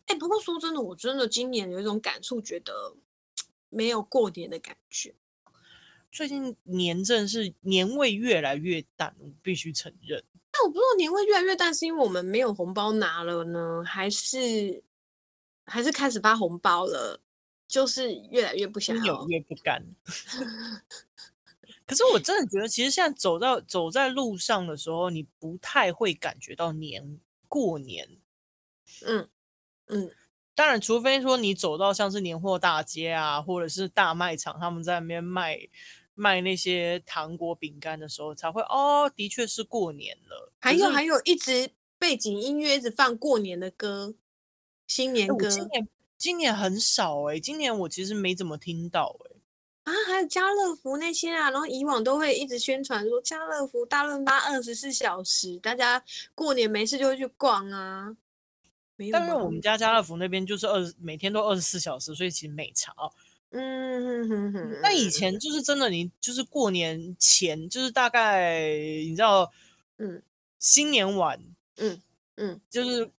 [0.05, 2.95] 哎、欸，不过说真的，我真的今年有一种感触，觉得
[3.69, 5.15] 没有过年的感觉。
[6.15, 10.23] 最近年真是年味越来越淡，我必须承认。
[10.53, 14.81] 那我不知道年味越来越淡，是因为我们没有红包拿了呢，还是
[15.65, 17.19] 还是开始发红包了？
[17.67, 19.85] 就是越来越不想要，越不敢。
[21.85, 28.07] 可是我真的觉得，其实现在走到走在路上的时候，你不太会感觉到年过年。
[29.05, 29.27] 嗯
[29.87, 30.09] 嗯，
[30.55, 35.67] 当然，除非说你走到像是年货大街啊，或者是大卖场，他们在那边卖。
[36.15, 40.51] 卖那些糖果饼干的时候，才会哦，的确是过年了。
[40.59, 44.15] 还有还有，一直背景音乐一直放过年的歌，
[44.87, 45.49] 新年歌。
[45.49, 45.87] 今年
[46.17, 49.35] 今年很少哎、欸，今年我其实没怎么听到哎、欸。
[49.83, 56.03] 啊，还有家乐福那些啊，然后以往都会一直宣传说家乐福大润发二十四小时，大家
[56.33, 58.15] 过年没事就会去逛啊。
[59.11, 62.93] 但是我们家家乐福那边就是二十每天都二十四小时，所以其实没差。
[63.57, 69.49] 嗯哼哼哼，那以前就是真的，你就是过年前，就是大概你知道，
[69.97, 70.21] 嗯，
[70.59, 71.41] 新年晚，
[71.77, 72.01] 嗯
[72.35, 73.09] 嗯，就是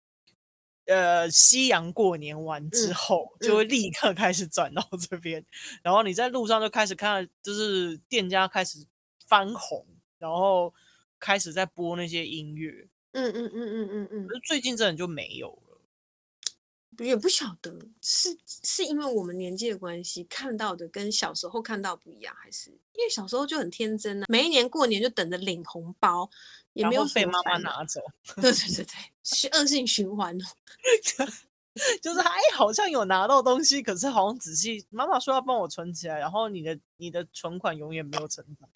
[0.85, 5.43] 呃，夕阳过年完之后，就会立刻开始转到这边、
[5.83, 8.85] 然后你在路上就开始看，就是店家开始
[9.27, 9.87] 翻红，
[10.19, 10.75] 然后
[11.19, 15.63] 开始在播那些音乐，嗯嗯嗯嗯嗯嗯，最近真的就没有。
[16.99, 24.27] 也不晓得是是因为我们年纪的关系，看到的跟小时候看到不一样，还是因为小时候就很天真呢、啊？
[24.29, 26.29] 每一年过年就等着领红包，
[26.73, 28.01] 也没有被妈妈拿走。
[28.37, 30.45] 对对对对，是恶性循环哦。
[32.01, 38.69] 就是哎，好像有拿到东西，可是好像仔细妈妈说要帮我存起来，然后你的你的存款永远没有成长。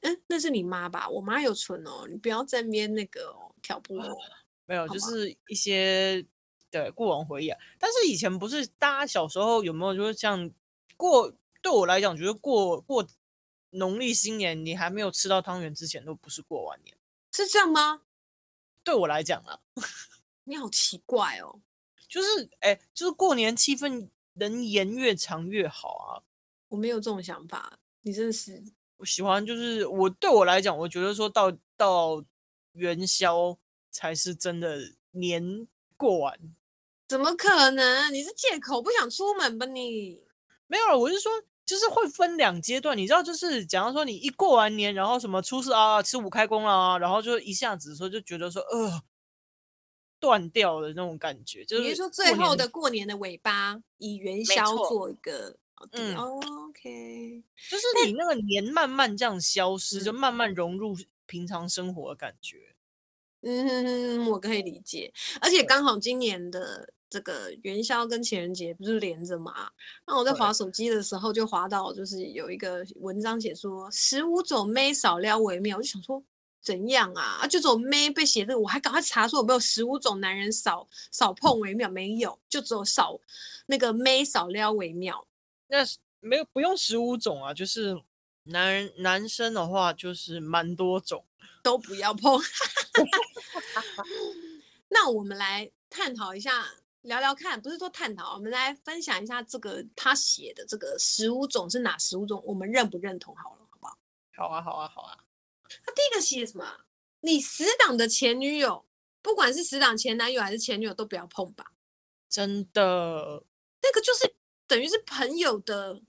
[0.00, 1.08] 嗯，那是你妈吧？
[1.08, 4.18] 我妈有存哦，你不要在那边那个、哦、挑拨我。
[4.66, 6.26] 没有，就是一些。
[6.74, 10.50] 对，过往回忆啊，但是以前不是大家小时候有没有就是像
[10.96, 11.32] 过？
[11.62, 13.06] 对我来讲，觉得过过
[13.70, 16.94] 农历新年，你还没有吃到汤圆之前，都不是过完年，
[17.32, 18.02] 是这样吗？
[18.82, 19.60] 对我来讲啊，
[20.44, 21.60] 你好奇怪哦，
[22.08, 26.20] 就是哎，就是过年气氛能延越长越好啊。
[26.68, 28.62] 我没有这种想法，你真的是
[28.96, 32.22] 我喜欢，就是我对我来讲，我觉得说到到
[32.72, 33.56] 元宵
[33.90, 35.66] 才是真的年
[35.96, 36.38] 过完。
[37.06, 38.12] 怎么可能？
[38.12, 39.66] 你是借口不想出门吧？
[39.66, 40.20] 你
[40.66, 41.30] 没有，我是说，
[41.66, 42.96] 就是会分两阶段。
[42.96, 49.02] 你知道，就是假如说你一过完年，然后什么初四啊、十五开工啊，然后就一下子说就觉得说呃
[50.18, 51.64] 断掉的那种感觉。
[51.64, 55.56] 就是你说最后的过年的尾巴，以元宵做一个
[55.92, 60.96] 嗯，OK，就是你那个年慢慢这样消失，就慢慢融入
[61.26, 62.73] 平常生活的感觉。
[63.44, 69.70] 嗯，我可以理解，而且刚好今年的这个元宵跟情人节不是连着嘛？
[70.06, 76.22] 那我在划手机的时候就划到，就是有一个文章写说十五种妹少撩为妙，我就想说
[76.62, 77.40] 怎样啊？
[77.42, 83.20] 啊，就这种妹被写这个，我还赶快查说有没有十五种男人少少碰为妙，没有，就只有少
[83.66, 85.26] 那个妹少撩为妙。
[85.68, 85.84] 那
[86.20, 87.94] 没有不用十五种啊，就是
[88.44, 91.22] 男人男生的话就是蛮多种。
[91.64, 92.40] 都不要碰。
[94.88, 96.64] 那我们来探讨一下，
[97.00, 103.34] 聊聊看，不是说探讨，我们来分享一下这个他写的这个十五种是哪十五种，我们认不认同？
[103.34, 103.98] 好了，好不好？
[104.36, 105.18] 好啊，好啊，好啊。
[105.84, 106.84] 他第一个写什么？
[107.20, 108.84] 你死党的前女友，
[109.22, 111.72] 不管是死党前男友还是前女友，都不要碰吧。
[112.28, 113.42] 真的，
[113.82, 114.36] 那个就是
[114.66, 116.02] 等于是朋友的。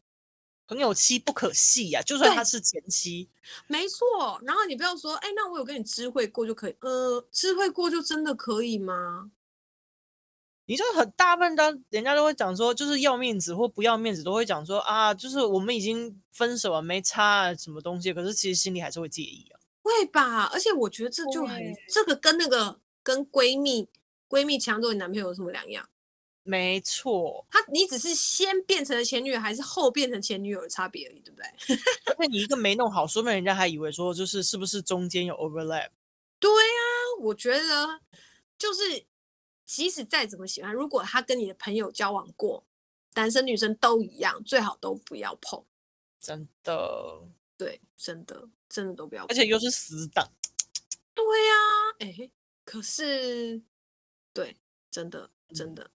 [0.67, 3.29] 朋友妻不可戏呀、啊，就算他是前妻，
[3.67, 4.39] 没错。
[4.43, 9.31] 然后你不要说，哎，那我有跟你知会过就可以，呃，知会过就真的可以吗？
[10.67, 19.59] 你就很大部分的人家都会讲说，就是要面子或不要面子，都会讲说啊，就是我们已经分手了，没差什么东西，可是其实心里还是会介意啊。
[19.83, 20.45] 会吧？
[20.45, 23.87] 而且我觉得这就很，这个跟那个跟闺蜜
[24.27, 25.87] 闺蜜抢走你男朋友有什么两样？
[26.47, 31.77] 没错，他你只是先变成了前女友，还是后变成前女友的差别而已，对不对？
[32.19, 35.89] 那你一个没弄好，说不定人家还以为说就是是不是中间有 overlap？
[36.39, 36.79] 对、啊，
[37.21, 37.99] 我觉得
[38.59, 39.05] 就是
[39.65, 42.63] 即使再怎么喜欢，如果他跟你的朋友交往过，
[43.15, 45.65] 男生女生都一样，最好都不要碰。
[46.19, 47.23] 真的，
[47.57, 50.31] 对，真的真的都不要碰，而且又是死党。
[51.15, 51.71] 对呀、啊，
[52.01, 52.29] 哎，
[52.63, 53.59] 可是
[54.31, 54.55] 对，
[54.91, 55.89] 真的真的。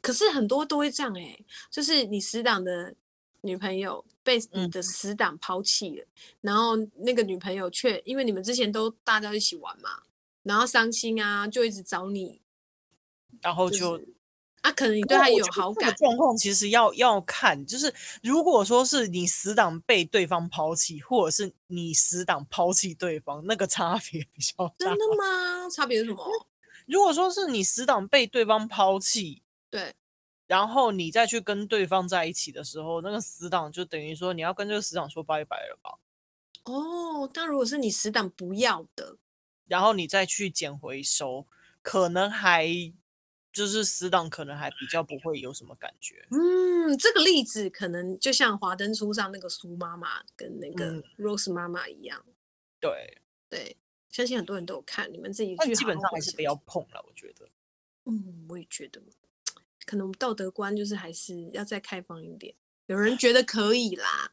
[0.00, 2.94] 可是很多都会这样哎、欸，就是你死党的
[3.42, 6.08] 女朋友被你的死党抛弃了，嗯、
[6.40, 10.02] 然后那个女朋友却因为你们之前都大家一起玩嘛，
[10.42, 12.40] 然后伤心啊，就一直找你，
[13.40, 14.08] 然后就、就是、
[14.62, 15.94] 啊，可能你对他有好感。
[15.94, 24.86] 状况其实要要看，就是如果说是你死党被对方抛弃，或者是你死党抛弃对方，那个差别比较大。
[24.86, 25.70] 真的吗？
[25.70, 26.26] 差别是什么？
[26.86, 29.42] 如果说是你死党被对方抛弃。
[29.76, 29.94] 对，
[30.46, 35.98] 然后你再去跟对方在一起的时候，那个死党就等于说你要跟这个死党说拜拜了吧？
[36.64, 39.18] 哦，但如果是你死党不要的，
[39.66, 41.46] 然后你再去捡回收，
[41.82, 42.66] 可能还
[43.52, 46.26] 就是死党可能还比较不会有什么感觉。
[46.30, 52.22] 嗯，这个例子可能就像华灯初上那个苏妈妈跟那个 Rose 妈妈一样。
[52.26, 52.34] 嗯、
[52.80, 53.18] 对
[53.48, 53.76] 对，
[54.10, 57.48] 相信很多人都有看，你们自己但基本上还是不要碰了，我觉得。
[58.06, 59.02] 嗯，我也觉得。
[59.86, 62.54] 可能道德观就是还是要再开放一点。
[62.86, 64.32] 有人觉得可以啦，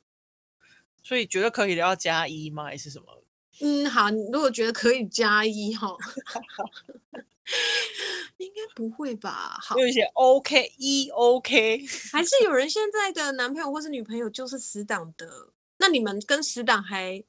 [1.01, 2.65] 所以觉得可以的要加一吗？
[2.65, 3.23] 还是什么？
[3.61, 5.95] 嗯，好，你如果觉得可以加一哈，
[8.37, 9.57] 应该不会吧？
[9.61, 15.53] 好，有一些 OK 一 OK， 还是有人现在的男朋友或是女朋友就是死党的？
[15.77, 17.23] 那你们跟死党还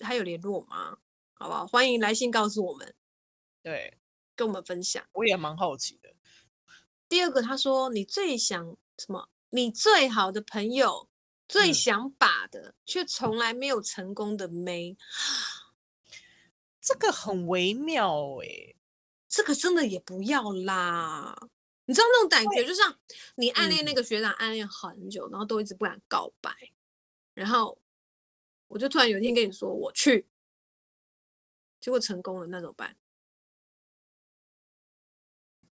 [0.00, 0.98] 还有联络吗？
[1.34, 1.66] 好不好？
[1.66, 2.94] 欢迎来信告诉我们，
[3.62, 3.96] 对，
[4.34, 5.04] 跟我们分享。
[5.12, 6.13] 我也蛮好奇的。
[7.14, 9.28] 第二个，他说：“你最想什么？
[9.50, 11.08] 你最好的朋友
[11.46, 14.96] 最想把的，嗯、却从来没有成功的妹，
[16.80, 18.76] 这个很微妙哎、欸。
[19.28, 21.38] 这个真的也不要啦。
[21.84, 22.98] 你知道那种感觉，就像
[23.36, 26.50] 你暗恋那个学长，暗恋很久，然后都一直不敢告白，
[27.32, 27.80] 然后
[28.66, 30.26] 我就突然有一天跟你说我去，
[31.80, 32.96] 结果成功了，那怎么办？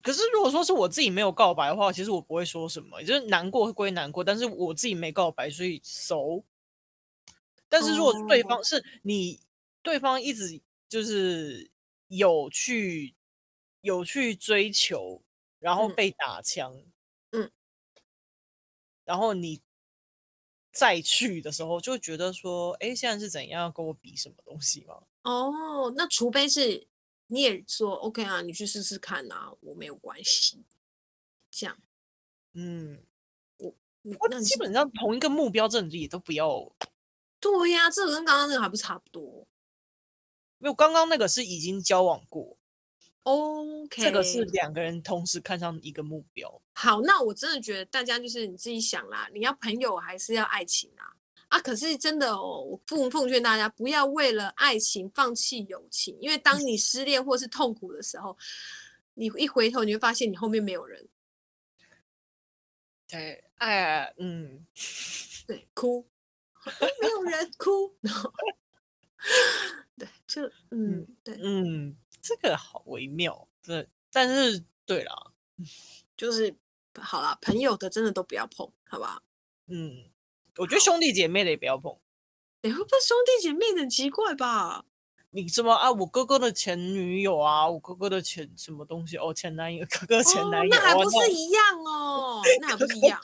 [0.03, 6.45] 可是如果说是我自己没有告白的话，其实我不会说什么，就是难过归难过，但是我自己没告白，所以熟。
[7.69, 9.41] 但是如果对方是你，oh.
[9.83, 11.71] 对方一直就是
[12.07, 13.15] 有去
[13.83, 15.23] 有去追求，
[15.59, 16.75] 然后被打枪，
[17.33, 17.51] 嗯，
[19.05, 19.61] 然后你
[20.73, 25.03] 再去的时候，就觉得说，哎，现在是怎样要跟我比什么东西吗？
[25.25, 26.88] 哦，oh, 那除非是
[27.29, 30.65] 你也说 OK 啊，你去试试看啊，我没有关系，
[31.51, 31.79] 这样，
[32.55, 33.03] 嗯，
[33.59, 36.73] 我我基本上同一个目标，真的也都不要。
[37.41, 39.47] 对呀，这个跟刚刚那个还不差不多。
[40.59, 42.57] 没有，刚刚那个是已经交往过。
[43.23, 46.63] OK，这个是两个人同时看上一个目标。
[46.73, 51.15] 好，那我真的觉得大家就是你自己想啦，你要朋友还是要爱情啊？
[51.49, 58.37] 啊，可是真的哦，我奉奉劝大家不要为了爱情放弃友情，因为当你失恋或是痛苦的时候，
[59.15, 61.09] 你一回头你会发现你后面没有人。
[63.09, 64.67] 对，哎，嗯，
[65.47, 66.07] 对，哭。
[67.01, 67.97] 没有人哭，
[69.97, 75.33] 对，就嗯，对，嗯，这个好微妙，对，但是对了，
[76.15, 76.55] 就是
[77.01, 79.23] 好了，朋友的真的都不要碰，好吧？
[79.69, 80.11] 嗯，
[80.59, 81.97] 我觉得兄弟姐妹的也不要碰。
[82.63, 84.85] 你会不会兄弟姐妹很奇怪吧？
[85.31, 85.93] 你什么啊？
[85.93, 89.17] 我哥哥的前女友啊，我哥哥的前什么东西？
[89.17, 92.43] 哦，前男友，哥哥前男友，那还不是一样哦？
[92.61, 93.21] 那还不是一样？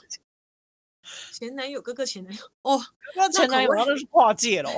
[1.33, 2.81] 前男友，哥哥前男友，哦，
[3.15, 4.71] 那前男友那都是跨界了，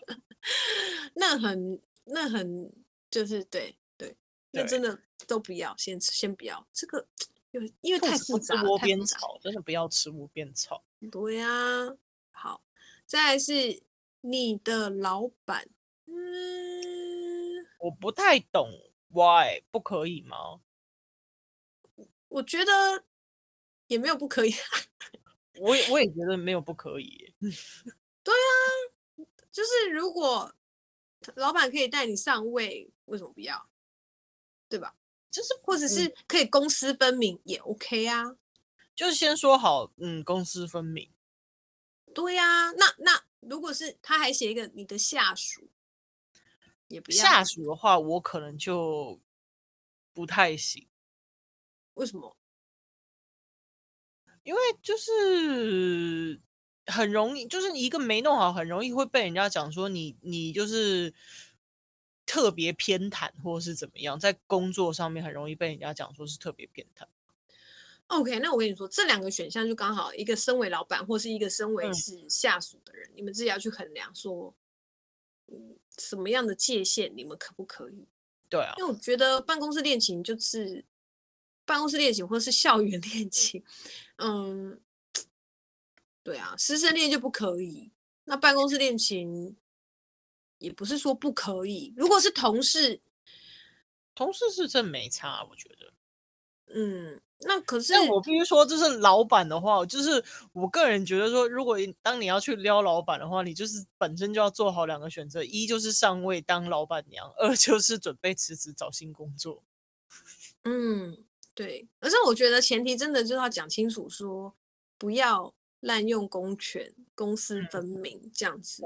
[1.14, 2.70] 那很，那很，
[3.10, 4.14] 就是对对，
[4.52, 7.06] 那真的都不要，先先不要这个，
[7.80, 10.84] 因为太复杂，吃窝边草，真的不要吃窝边草。
[11.10, 11.48] 对呀，
[12.30, 12.62] 好，
[13.06, 13.82] 再来是
[14.20, 15.68] 你的老板，
[16.06, 18.68] 嗯，我不太懂
[19.08, 20.60] ，why 不可以吗？
[22.28, 23.04] 我觉得
[23.86, 24.52] 也没有不可以。
[25.60, 27.32] 我也我也觉得没有不可以。
[28.22, 28.58] 对啊，
[29.50, 30.54] 就是如果
[31.36, 33.68] 老板可以带你上位，为什么不要？
[34.68, 34.94] 对吧？
[35.30, 38.36] 就是或者是可以公私分明也 OK 啊。
[38.94, 41.10] 就是先说好，嗯，公私分明。
[42.14, 45.68] 对呀，那那如果是他还写一个你的下属，
[46.88, 47.18] 也不要。
[47.18, 49.20] 下属的话，我可能就
[50.14, 50.88] 不太行。
[51.94, 52.36] 为什么？
[54.44, 56.40] 因为就是
[56.86, 61.12] 很容易，就是一个没弄好，很容易会被人家讲说你你就是
[62.26, 67.04] 特别偏袒，或者是怎么样，在工作上面很容易被人家讲说是特别偏袒。
[68.08, 74.54] OK，那我跟你说，这两个选项就刚好一个身为老板，或是一个身为是下属的人，嗯、你们自己要去衡量说，
[75.46, 78.06] 嗯，什么样的界限你们可不可以？
[78.48, 80.84] 对啊，因为我觉得办公室恋情就是。
[81.68, 83.60] 办公室恋情或者是校园恋情，
[84.18, 84.80] 嗯，
[86.22, 87.90] 对啊，师生恋就不可以。
[88.22, 89.56] 那办公室恋情
[90.58, 93.00] 也不是说不可以，如果是同事，
[94.14, 95.92] 同事是真没差，我觉得。
[96.74, 109.62] 嗯，那可是我必须说，就是老板的话，就是我个人觉得说，如果当你要去撩老板的话，你就是本身就要做好两个选择：一就是上位当老板娘，二就是准备辞职找新工作。
[110.64, 111.24] 嗯。
[111.54, 114.54] 对，而且我觉得前提真的就是要讲清楚说，说
[114.98, 118.82] 不要滥用公权、公私分明这样子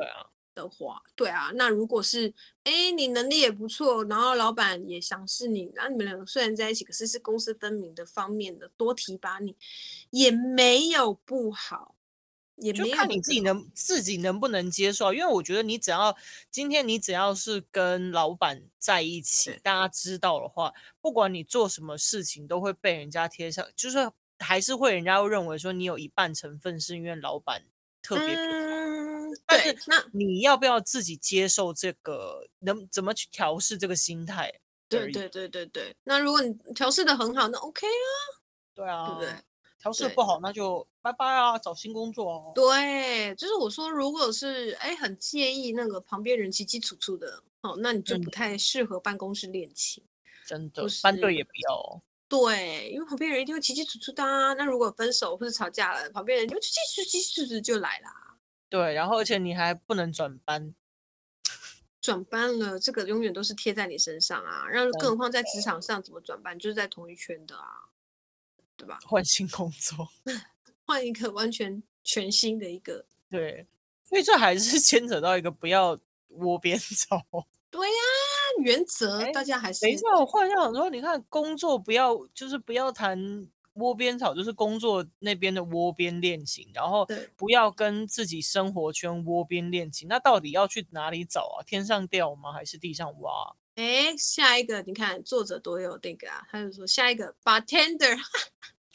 [0.55, 1.51] 的话，对啊。
[1.55, 2.33] 那如果是
[2.65, 9.57] 哎，你能力也不错，然后老板也赏识你，那你们两个虽然在一起，可是是公私分明的方面的，多提拔你
[10.11, 11.95] 也没有不好。
[12.63, 16.15] 也没有就看你自己能自己能不能接受，因为我觉得你只要
[16.51, 20.71] 今天你只要是跟老板在一起，大家知道的话，
[21.01, 27.65] 不管你做什么事情，都会被人家贴上，就是还是会人家会认为说你有一半成分是因为老板
[28.03, 28.35] 特别。
[28.35, 28.80] 嗯，
[29.47, 32.47] 但是那你要不要自己接受这个？
[32.61, 34.53] 能怎么去调试这个心态？
[34.89, 35.95] 对对对对对。
[36.05, 38.11] 那如果你调试的很好，那 OK 啊。
[38.75, 39.35] 对啊，对不对？
[39.79, 42.53] 调试不好，那就拜拜啊，找新工作哦。
[42.55, 50.05] 对，就是我说，如果是哎很介意那个旁边人清清楚楚的，哦，那你就不太适合办公室恋情。
[50.47, 52.03] 真的，班对也不要哦。
[52.29, 54.53] 对，因为旁边人一定会清清楚楚的啊。
[54.55, 56.73] 那如果分手或者吵架了，旁边人就清
[57.07, 58.30] 清楚楚就来啦。
[58.71, 60.75] 对，然后而且你还不能转班，
[62.01, 64.67] 转班了，这个永远都是贴在你身上啊。
[64.67, 67.91] 然后更何况在职场上怎么转班，就是在同一圈的啊。
[68.77, 68.99] 对吧？
[69.05, 70.09] 换新工作，
[70.87, 73.05] 换一个完全全新的一个。
[73.29, 73.67] 对，
[74.03, 77.23] 所以这还是 牵扯到一个不要窝边草。
[77.71, 79.83] 对呀、啊，原则大家还是。
[79.83, 83.47] 等一下，我换一下我说，你看工作不要，就是不要谈。
[83.75, 87.07] 窝边草就是工作那边的窝边恋情，然后
[87.37, 90.09] 不要跟自己生活圈窝边恋情。
[90.09, 91.63] 那到底要去哪里找啊？
[91.65, 92.53] 天上掉吗？
[92.53, 93.55] 还是地上挖？
[93.77, 98.19] 哎，下一个你看作者多有那个啊，他就说下一个 bartender，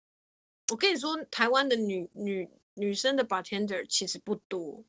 [0.70, 4.84] 我跟你说，台湾的女女女生的 bartender 其实不多，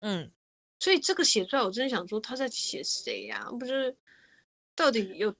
[0.00, 0.30] 嗯。
[0.78, 3.48] 所以这个写出来，我真的想说他在写谁呀？
[3.58, 3.96] 不是，
[4.74, 5.34] 到底有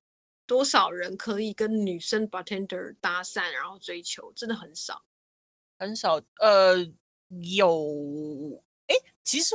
[0.47, 4.33] 多少人可以跟女生 bartender 搭讪，然后追求？
[4.33, 5.05] 真的很少，
[5.79, 6.21] 很少。
[6.41, 6.77] 呃，
[7.43, 9.55] 有，哎，其实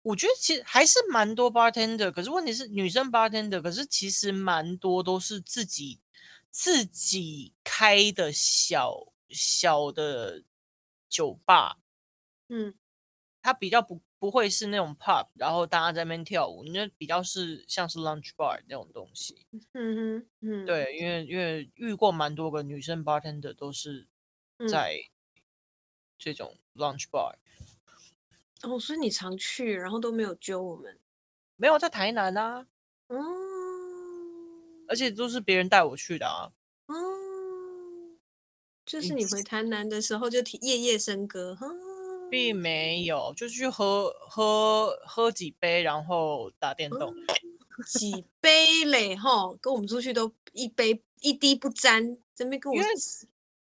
[0.00, 6.00] 我觉得其实还是蛮多 bartender，可是问题是女生 bartender，可是其实蛮多都是自己
[6.50, 10.42] 自己开的小小的
[11.10, 11.76] 酒吧，
[12.48, 12.74] 嗯，
[13.42, 14.00] 他比较不。
[14.22, 19.44] 不会是那种 pub，然后大家在那边跳舞，那比较是像是 lunch bar 那种东西。
[19.72, 24.06] 嗯哼，嗯，对，因为因为遇过蛮多个女生 bartender 都是
[24.70, 24.96] 在
[26.16, 27.34] 这种 lunch bar。
[28.62, 31.00] 嗯、哦，所以你常去，然后都没有揪我们？
[31.56, 32.68] 没有，在台南啊。
[33.08, 33.16] 哦。
[34.86, 36.52] 而且都是别人带我去的啊。
[36.86, 36.94] 哦。
[38.86, 41.66] 就是你回台南的时候就听夜夜笙歌，哈。
[42.32, 47.14] 并没有，就去喝喝喝几杯，然后打电动。
[47.14, 47.26] 嗯、
[47.86, 52.16] 几杯嘞，哈，跟我们出去都一杯一滴不沾。
[52.34, 52.80] 真没跟我，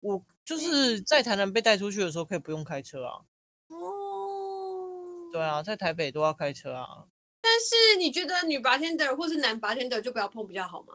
[0.02, 3.22] 我就是在台南被带出去的时候，可以不用开车啊。
[3.70, 7.06] 哦，对啊，在台北都要开车啊。
[7.42, 10.94] 但是你觉得女 bartender 或是男 bartender 就不要碰比较好吗？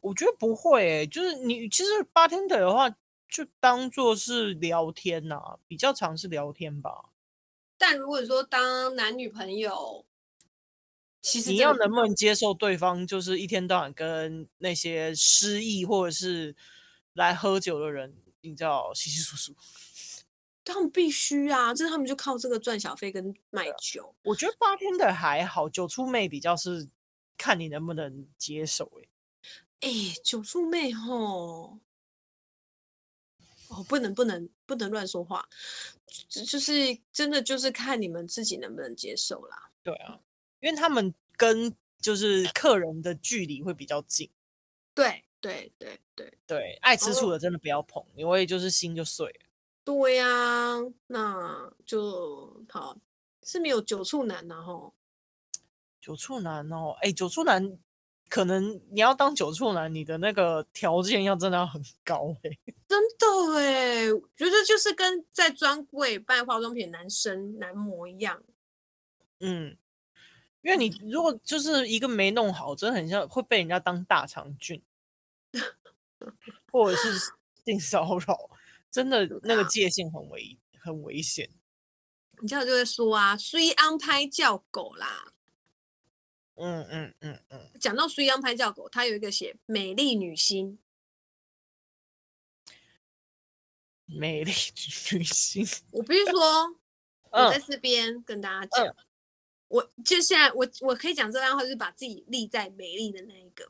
[0.00, 2.88] 我觉得不会、欸，就是你其实 bartender 的话。
[3.34, 7.10] 就当做是聊天呐、啊，比较常是聊天吧。
[7.76, 10.06] 但如果说当男女朋友，
[11.20, 16.54] 其实你要能不能接受对方就是一天到晚跟那些失意或者是
[17.14, 19.52] 来喝酒的人，你知道，稀稀疏疏。
[20.64, 24.14] 他们必须啊，这他们就靠这个赚小费跟卖酒。
[24.22, 26.88] 我觉得八天的还好，酒醋妹比较是
[27.36, 29.08] 看你能不能接受、欸。
[29.80, 31.80] 哎，哎，酒醋妹吼。
[33.84, 35.48] 哦，不能不能不能乱说话，
[36.28, 39.70] 就就是真的就是看你们自己能不能接受啦。
[39.82, 40.18] 对啊，
[40.60, 44.30] 因为他们跟就是客人的距离会比较近。
[44.94, 49.46] 对对对对对，爱吃醋的真的不要碰，哦、因为就是心就碎了。
[49.84, 52.96] 对呀、啊，那就好，
[53.42, 54.94] 是没有酒醋男然后
[56.00, 57.78] 酒醋男哦，哎，酒醋男。
[58.28, 64.06] 可能你要当酒醋男，你的那个条件要真的要很高哎、欸， 真的哎，
[64.36, 68.42] 觉得就是跟在专柜卖化妆品男生男模一样。
[69.40, 69.76] 嗯，
[70.62, 74.82] 因为你如果就是一个没弄好，真的很像会被人家当大肠菌，
[76.72, 77.32] 或者是
[77.64, 78.50] 性骚扰，
[78.90, 81.48] 真的那个界限很危很危险。
[82.40, 85.33] 你这样就会说啊，虽安拍叫狗啦。
[86.56, 90.78] 嗯嗯嗯嗯，讲到水央拍照狗，他有一个写美丽女星，
[94.06, 94.52] 美丽
[95.12, 95.66] 女星。
[95.90, 96.76] 我必须说，
[97.32, 98.94] 我在这边跟大家讲，嗯、
[99.66, 103.68] 我就现在我我可以讲这段话，就是把自己立在美丽的那一个，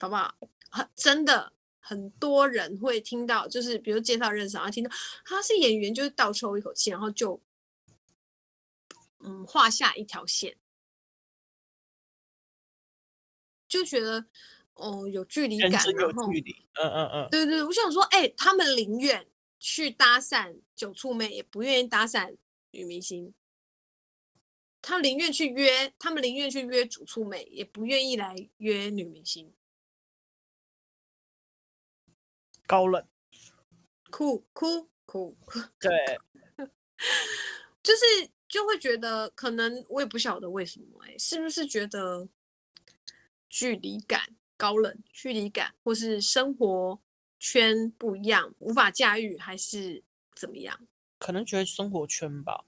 [0.00, 0.34] 好不好？
[0.70, 4.90] 很真的很多人会听到，就是比如介绍认识，然后听到
[5.24, 7.40] 他是演员，就是倒抽一口气，然后就。
[9.26, 10.54] 嗯，画下一条线，
[13.66, 14.26] 就觉得
[14.74, 19.26] 哦有距离感，有距离，嗯嗯嗯，对对，我想说，哎、欸，他们宁愿
[19.58, 22.36] 去搭讪九醋妹，也不愿意搭讪
[22.72, 23.34] 女明星。
[24.82, 29.54] 他宁愿去约，他们宁愿去约主醋妹，也不愿意来约女明星。
[32.66, 33.08] 高冷，
[34.10, 36.18] 酷酷酷酷，对，
[37.82, 38.33] 就是。
[38.54, 42.28] 就会觉得可能我也不晓得为什么哎、欸，是不是觉得
[43.50, 47.00] 距离感高冷，距离感，或是生活
[47.40, 50.04] 圈不一样，无法驾驭，还是
[50.36, 50.86] 怎么样？
[51.18, 52.64] 可能觉得生活圈吧。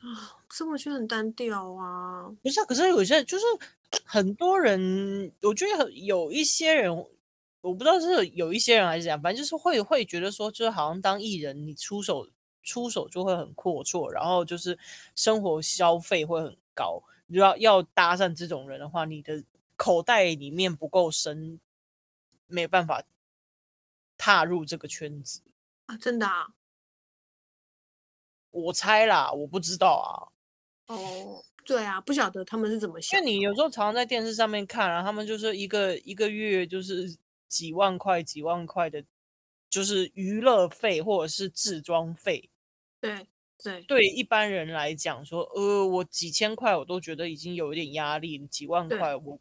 [0.00, 2.28] 啊，生活圈很单调啊。
[2.42, 3.44] 不是啊，可是有些就是
[4.04, 6.92] 很多人，我觉得有一些人，
[7.60, 12.28] 我不知道是有一些人还是怎样，反正就是会会觉得说，就是好像当艺人，你出手。
[12.62, 14.78] 出手就会很阔绰，然后就是
[15.14, 17.02] 生活消费会很高。
[17.28, 19.42] 要要搭讪这种人的话，你的
[19.76, 21.58] 口袋里面不够深，
[22.46, 23.02] 没办法
[24.18, 25.40] 踏入这个圈子
[25.86, 25.96] 啊！
[25.96, 26.54] 真的啊？
[28.50, 30.94] 我猜啦，我不知道啊。
[30.94, 33.18] 哦，对啊，不晓得他们是怎么想。
[33.18, 37.16] 因为你有时候常常在电视上面看，然后他们就是一个一个月就是
[37.48, 39.02] 几万块、几万块的，
[39.70, 42.50] 就是娱乐费或者是置装费。
[43.02, 43.26] 对
[43.62, 49.38] 对，对一般人来讲说，呃，我几千块我都觉得已经有一点压力，几万块我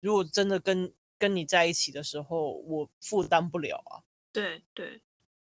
[0.00, 4.02] 如果真的跟跟你在一起的时候，我负担不了啊。
[4.32, 5.02] 对对，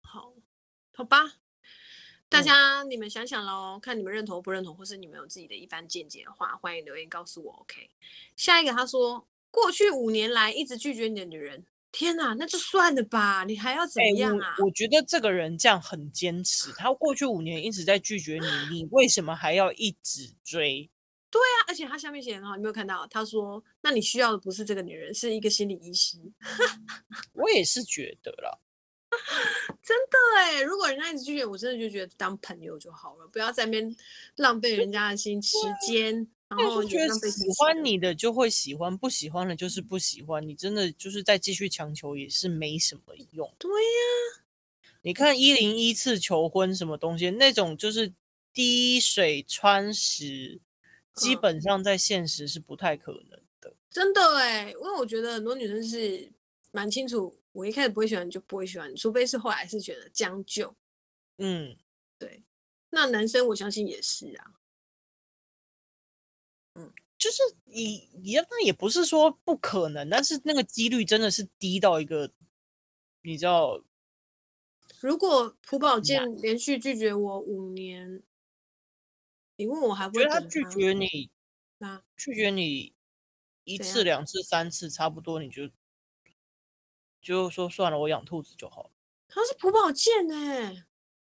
[0.02, 0.34] 好，
[0.94, 1.40] 好吧。
[2.30, 7.54] 大家，你们想想喽，嗯、看你们认同不认同，或是你们有自己的一番见解的话，欢迎留言告诉我。
[7.62, 7.90] OK，
[8.36, 11.66] 下一个他说，过去五年来一直拒绝你的女人，
[11.98, 14.54] 天哪，那就算了吧，你还要怎么样啊？
[14.54, 20.88] 欸、我，我觉得这个人这样很坚持，他过去五年一直在拒绝你，你为什么还要一直追？
[21.32, 23.08] 对啊，而且他下面写的很好，你没有看到？
[23.08, 26.20] 他说，那你需要的不是这个女人，是一个心理医师。
[27.34, 28.62] 我也是觉得了。
[29.82, 33.96] 真的哎，如果人家一直拒绝我，真的就觉得当朋友就好了，不要在那边
[34.36, 36.28] 浪费人家的心时间。
[36.50, 40.48] 然后觉得喜欢你的就会喜欢，不喜欢的就是不喜欢。
[40.48, 43.54] 你真的就是再继续强求也是没什么用。
[43.60, 44.44] 对呀，
[45.02, 48.14] 你看一零一次求婚什么东西，那种就是
[48.54, 50.62] 滴水穿石，
[51.14, 53.74] 基本上在现实是不太可能的。
[53.90, 56.32] 真的哎，因为我觉得很多女生是
[56.72, 57.38] 蛮清楚。
[57.52, 60.76] 我一开始不会喜欢，就不会喜欢，除非是后来是觉得将就。
[61.40, 61.76] 嗯，
[62.20, 62.44] 对。
[62.92, 64.54] 那男生我相信也是啊。
[67.18, 72.32] 嗯，就是你，你那也不是说不可能，但是那个几率真的是低到一个，
[73.24, 73.84] 你知道。
[75.00, 78.24] 如果朴宝剑连续拒绝我五年，
[79.58, 81.30] 你问我还不会觉得他拒绝你？
[81.80, 82.94] 那拒绝你
[83.64, 85.70] 一次、两次、三次，差不多你就。
[87.20, 88.92] 就说算了，我养兔子就好了。
[89.28, 90.86] 他是朴宝剑哎，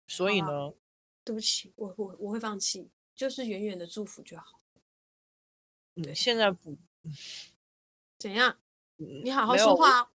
[0.06, 0.74] 所以呢，
[1.24, 4.55] 对不起，我我我会放弃，就是远远的祝福就好。
[6.02, 6.76] 对，现在不
[8.18, 8.56] 怎样？
[8.96, 10.10] 你好好说话。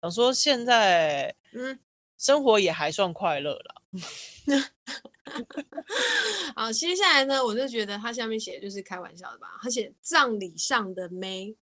[0.00, 1.78] 想说现在，嗯，
[2.18, 3.82] 生活也还算快乐了。
[6.54, 9.58] 好，接下来呢，我就觉得他下面写的就是开玩笑的吧。
[9.62, 11.56] 他写葬礼上的妹，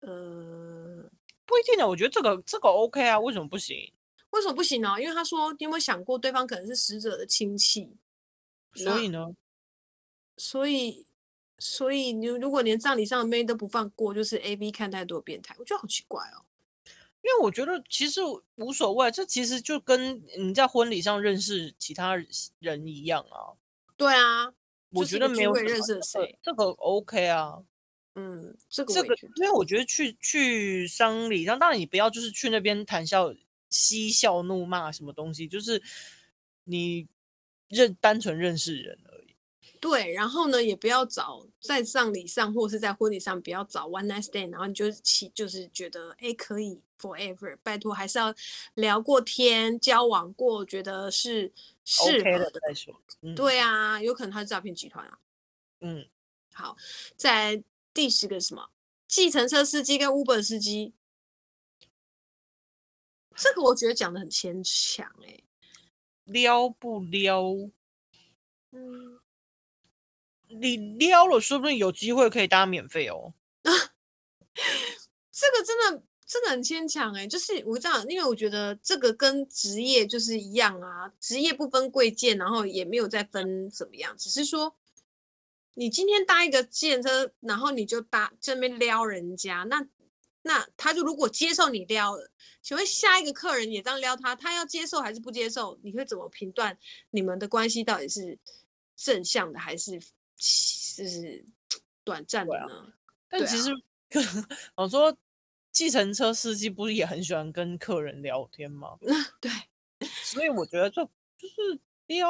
[0.00, 1.10] 呃。
[1.44, 3.92] 不一定的，我觉得这个这个 OK 啊，为什么不行？
[4.30, 4.98] 为什么不行呢？
[4.98, 7.94] 因为他说，你有没有想过对方可能是死者的亲戚？
[8.74, 9.34] 所以呢？
[10.38, 11.06] 所以，
[11.64, 16.42] 所以你如果连葬礼上的妹都不放过，就是 AV 看太多变态，我觉得好奇怪哦。
[17.22, 18.20] 因为我觉得其实
[18.56, 22.16] 无所谓，这其实就跟你在婚礼上认识其他
[22.58, 23.54] 人一样啊。
[23.96, 24.52] 对啊，
[24.90, 27.62] 我觉得没有认识谁，这个 OK 啊。
[28.16, 33.32] 嗯，这个这个，因为我觉得去去丧礼上，当然你不要就是去那边谈笑
[33.70, 35.80] 嬉笑怒骂什么东西，就是
[36.64, 37.06] 你
[37.68, 38.98] 认单纯认识人。
[39.82, 48.32] 对，然后呢，也不要找在葬礼上或是在婚礼上不要找 one night stand，然后你就起就是觉得哎可以 forever，拜托还是要
[48.74, 51.52] 聊过天交往过，觉得是
[51.84, 52.94] 适合的再说。
[53.22, 55.18] 嗯、对啊，有可能他是诈骗集团啊。
[55.80, 56.06] 嗯，
[56.54, 56.76] 好，
[57.16, 57.62] 在。
[57.94, 58.70] 第十个什么？
[59.06, 60.94] 计程车司机跟 Uber 司机，
[63.36, 65.40] 这个我觉得讲的很牵强哎，
[66.24, 67.42] 撩不撩？
[68.70, 69.20] 嗯，
[70.60, 73.34] 你撩了，说不定有机会可以搭免费哦。
[73.64, 84.76] 这个真的真的很牵强哎，就是我这样，因为我觉得这个跟职业就是一样啊，职业不分贵贱，然后也没有再分怎么样，只是说。
[85.74, 89.88] 你今天搭一个计程车，然后你就搭这边撩人家，那
[90.42, 92.30] 那他就如果接受你撩了，
[92.60, 95.78] 请问下一个客人也这样撩他，他要接受还是不接受？
[95.82, 96.76] 你会怎么评断
[97.08, 98.38] 你们的关系到底是
[98.94, 99.98] 正向的还是
[100.42, 101.44] 是
[102.02, 102.66] 短暂的呢？
[102.66, 102.94] 啊、
[103.28, 103.70] 但其实，
[104.74, 105.16] 我、啊、 说
[105.70, 108.98] 计程车司机不是也很喜欢跟客人聊天吗？
[109.40, 109.50] 对，
[110.24, 111.04] 所以我觉得这
[111.38, 112.28] 就是撩。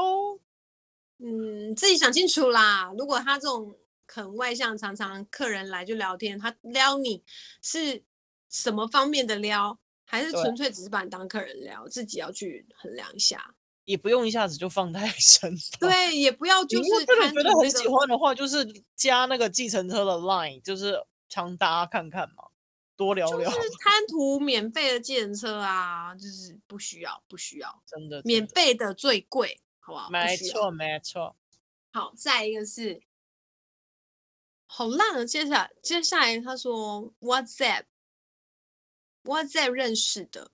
[1.18, 2.92] 嗯，自己想清楚啦。
[2.98, 7.22] 如果他这种很外向，常常客人来就聊天，他撩你
[7.62, 8.02] 是
[8.50, 11.86] 什么方面的撩，还是纯粹只是把你当客人聊？
[11.88, 13.54] 自己要去衡量一下。
[13.84, 15.54] 也不用一下子就放太 深。
[15.80, 16.88] 对，也不要就是。
[17.04, 18.66] 真的觉得很喜欢的话，就是
[18.96, 22.44] 加那个计程车的 line，就是常搭看看嘛。
[22.94, 30.10] 多聊聊，就是贪图免费的计程车啊，就是不需要，不需要，真的，免费的最贵，好不好？
[30.10, 31.34] 没错，没错。
[31.90, 33.02] 好，再一个是，
[34.66, 35.24] 好烂啊！
[35.24, 37.84] 接下来，接下来他说 WhatsApp，WhatsApp
[39.24, 40.52] WhatsApp 认识的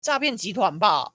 [0.00, 1.14] 诈骗集团吧？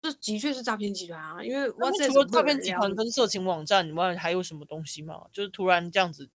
[0.00, 1.42] 这的确是诈骗集团啊！
[1.42, 5.26] 因为 WhatsApp 除了诈骗集团跟色情网站以外，还有什么东西吗？
[5.32, 6.28] 就是突然这样子。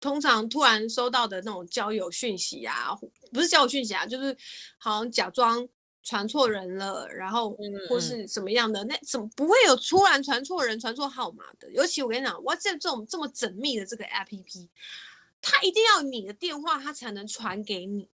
[0.00, 2.96] 通常突然收到的那种交友讯息啊，
[3.32, 4.36] 不是交友讯息啊，就是
[4.78, 5.68] 好像假装
[6.04, 7.50] 传错人了，然后
[7.88, 11.68] 或是什么样的，那怎么不会有突然传错人、传错号码的？
[11.72, 14.68] 尤其我跟你讲，WhatsApp 这种这么缜密的这个 APP，
[15.42, 18.08] 它一定要你的电话，它才能传给你。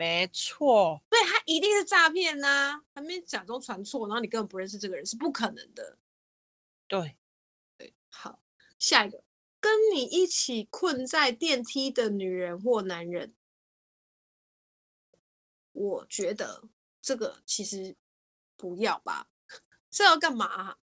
[0.00, 2.82] 没错，对，他一定是诈骗呐！
[2.94, 5.98] 还没假装传错，然后你根本不认识这个人，是不可能的。
[6.88, 7.18] 对，
[7.76, 8.40] 对，好，
[8.78, 9.22] 下一个。
[9.60, 13.34] 跟你一起困在电梯的女人或男人，
[15.72, 16.62] 我觉得
[17.02, 17.94] 这个其实
[18.56, 19.28] 不要吧，
[19.90, 20.78] 这要干嘛啊？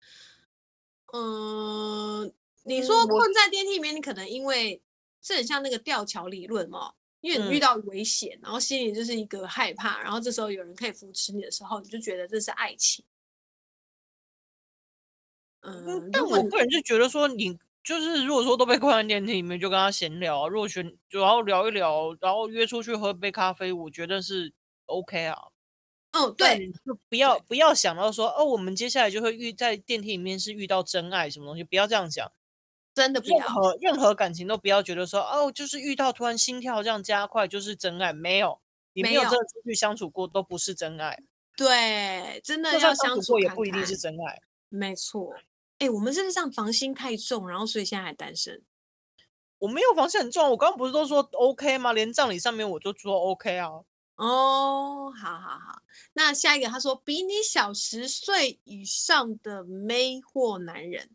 [1.13, 2.33] 嗯，
[2.63, 4.81] 你说困在电梯里面，你可能因为
[5.21, 13.03] 这很像那个吊桥理论嘛，因为你遇到危险，然后心里就是一个害怕，然后这时候有人可以扶持你的时候，你就觉得这是爱情。
[15.61, 17.57] 嗯，但我个人就觉得说你。
[17.83, 20.47] 就是如果说都被困在电梯里面，就跟他闲聊啊。
[20.47, 24.53] 如果选，然后聊一聊，然后约出去喝杯咖啡，我觉得是
[24.85, 25.37] OK 啊。
[26.13, 32.31] 哦，对，就不要不要想到说哦，我们接下来就会遇在电梯里面是遇到真爱什么东西，不要这样想。
[32.93, 33.37] 真的不要。
[33.37, 38.59] 任何任何感情都不要觉得说哦，就是遇到突然心跳这样加快就是真爱，没有，
[38.93, 41.17] 你没有真的出去相处过都不是真爱。
[41.55, 44.41] 对，真的要相处过也不一定是真爱。
[44.69, 45.33] 没错。
[45.79, 48.61] 哎、欸，我们是不是这样防心太重，然后所以现在还单身？
[49.59, 51.93] 我没有防心很重，我刚刚不是都说 OK 吗？
[51.93, 53.69] 连葬礼上面我就说 OK 啊。
[54.15, 55.81] 哦，好好好，
[56.13, 61.09] 那下一个他说比你小十岁以上的妹或男人，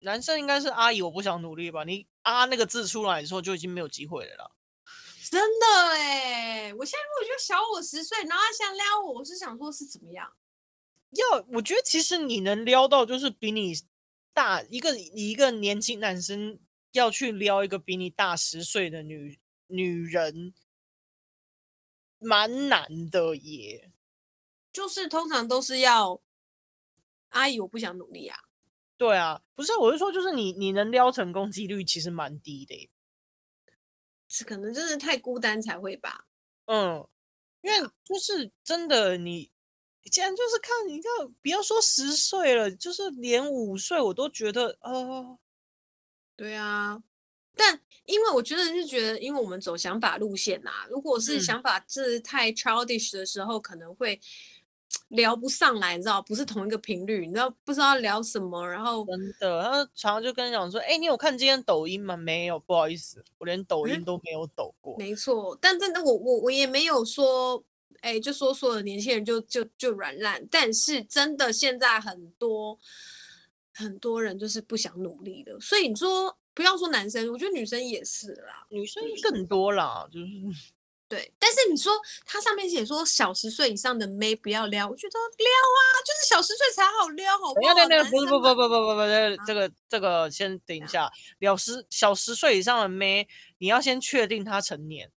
[0.00, 1.84] 男生应该是阿姨，我不想努力吧？
[1.84, 4.50] 你啊那个字出来的时候就已经没有机会了啦。
[5.30, 10.32] 真的哎，我现在如果觉得小我十岁，然后他想撩我，我是想说是怎么样？
[11.10, 13.74] 要我觉得其实你能撩到，就是比你
[14.32, 16.58] 大一个一个年轻男生
[16.92, 19.38] 要去撩一个比你大十岁的女
[19.68, 20.54] 女人，
[22.18, 23.92] 蛮难的耶。
[24.72, 26.20] 就是通常都是要
[27.28, 28.38] 阿姨，我不想努力啊。
[29.00, 32.90] 对啊，不是，我是说，就是你你能撩成功几率其实蛮低的耶。
[34.28, 36.26] 是可能真的太孤单才会吧。
[36.66, 37.08] 嗯，
[37.62, 39.50] 因为就是真的你。
[40.10, 45.38] 既然就是看你看，不要说十岁了，就是连五岁我都觉得，哦，
[46.36, 47.02] 对啊。
[47.54, 54.20] 但因为我觉得是觉得，因为我们走想法路线呐、啊，如果是想法是太 childish 的时候，嗯、可能会
[55.08, 62.16] 聊不上来，你知道，不是同一个频率，你知道，不知道聊什么，然后真的，他常常就跟你讲说，哎、欸，你有看今天抖音吗？
[62.16, 64.96] 没有，不好意思，我连抖音都没有抖过。
[64.98, 67.62] 没错，但真的，我我我也没有说。
[68.02, 72.78] 哎，就说所有的年轻人就就就软烂，但是真的现在很多
[73.74, 80.26] 很多人就是不想努力的，所以你说不要说男生，我觉得女生也是啦，女生更多啦，就是
[81.10, 81.30] 对。
[81.38, 81.92] 但是你说
[82.24, 87.74] 它上面写说小十岁以上的妹不要撩，我觉得撩啊，就是小十岁才好撩，好不好？
[87.74, 95.10] 对对对，不不不不不不不，这这个这个先等一下，撩十小十岁以上的妹，你要先确定她成年。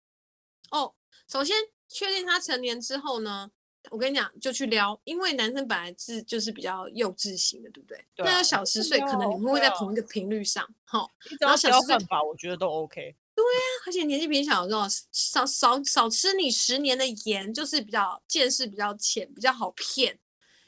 [0.70, 0.95] 哦，
[1.28, 1.57] 首先。
[1.93, 3.51] 确定她成年之后呢，
[3.91, 8.07] 我跟你讲，就去撩，因为男生本来是就是比较幼稚型的，对不对？
[8.14, 11.11] 对啊、那小十岁，可能你们会在同一个频率上，好、啊。
[11.41, 13.16] 然后小十岁吧，我觉得都 OK。
[13.43, 20.18] 对呀、啊，而且年纪比你小的时候，少少少吃你十年的盐，就是比较见识比较浅，比较好骗，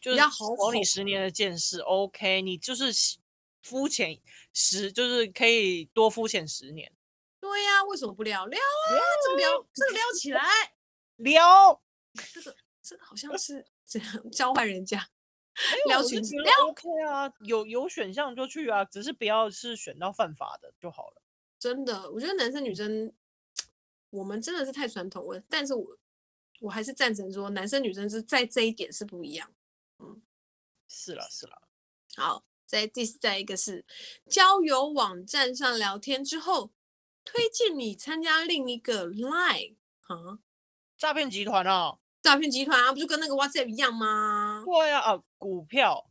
[0.01, 2.91] 就是、比较好哄你十年的见识 OK，你就是
[3.63, 4.19] 肤浅
[4.55, 6.91] 十，就是可以多肤浅十年。
[7.39, 8.97] 对呀、啊，为什么不撩撩啊？
[9.25, 10.43] 这个撩，这个撩起来。
[11.17, 11.81] 撩，
[12.33, 15.07] 这个这个好像是这样教坏人家，
[15.87, 21.22] 撩裙子撩 OK 啊，有有选项就去啊，只是不要是选到犯法的就好了。
[21.63, 23.13] 真的，我觉得男生女生，
[24.11, 25.97] 我们真的是太传统了，但是我
[26.59, 29.55] 我还是赞成说，男生女生是在这一点是不一样。
[30.01, 30.21] 嗯，
[30.89, 31.63] 是了是了。
[32.17, 33.87] 好，在第再一个是
[34.29, 36.73] 交友网站上聊天之后，
[37.25, 39.77] 推荐你参加另一个 Line
[40.09, 40.41] 啊。
[40.99, 41.97] 诈骗集团啊！
[42.23, 44.65] 诈骗集团啊，不就跟那个 WhatsApp 一样吗？
[44.67, 46.11] 对啊，啊，股票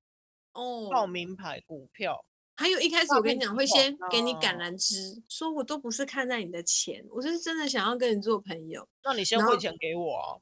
[0.53, 2.23] 哦，报名牌股票，
[2.61, 8.87] 还有一开始我跟你讲，会先给你橄哦榄枝，说我都不是看在你的钱，我是真的想要跟你做朋友。
[9.03, 10.37] 那你先汇钱给我啊。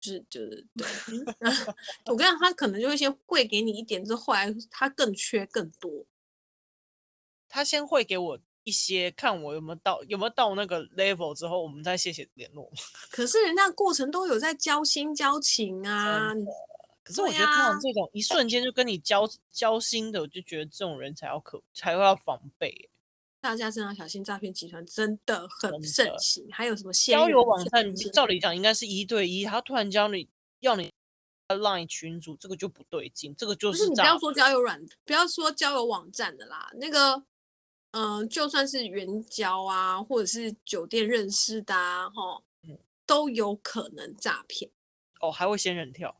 [0.00, 1.24] 就是就是对，嗯
[2.12, 6.04] 我跟你讲，他可能就会先汇给你一点，之后后来他更缺更多。
[7.48, 12.70] 他先汇给我一些，看我有没有到有没有到那个 level 之后，我们再谢谢联络。
[13.10, 16.34] 可是人家过程都有在交心交情啊，
[17.04, 22.90] 可是我觉得通常这种一瞬间就跟你交交心的，我就觉得这种人才要可才会要防备。
[23.40, 26.48] 大家真的要小心，诈骗集团真的很盛行。
[26.50, 30.26] 还有什么交友网站，照理讲应该是一对一，他突然教你
[30.60, 30.90] 要你
[31.48, 37.22] line 群组，这个就不对劲，这个就不是是你不要说交友软，不要说交友网站的啦，那个，
[37.90, 42.42] 嗯、呃，就算是援交啊，或者是酒店认识的啊，哈，
[43.04, 44.70] 都有可能诈骗。
[45.20, 46.16] 哦，还会仙人跳。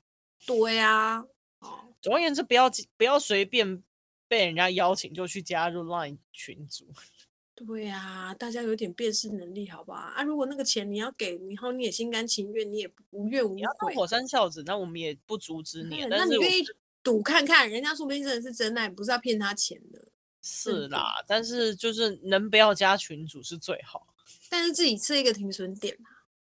[0.46, 1.24] 对啊，
[1.60, 3.82] 哦，总而言之，不要不要随便
[4.28, 6.86] 被人家邀请就去加入 line 群组。
[7.54, 9.98] 对啊，大家有点辨识能力，好不好？
[9.98, 16.04] 啊，如果那个钱你要给，然后你也心甘情愿，你也无怨无你要当悔，火山孝子，那我们也不阻止你。
[16.06, 16.64] 那你愿意
[17.02, 20.08] 赌看看，人家说不定真的是真爱，不是要骗他钱的。
[20.42, 24.06] 是啦，但是就是能不要加群主是最好，
[24.50, 25.96] 但是自己设一个停损点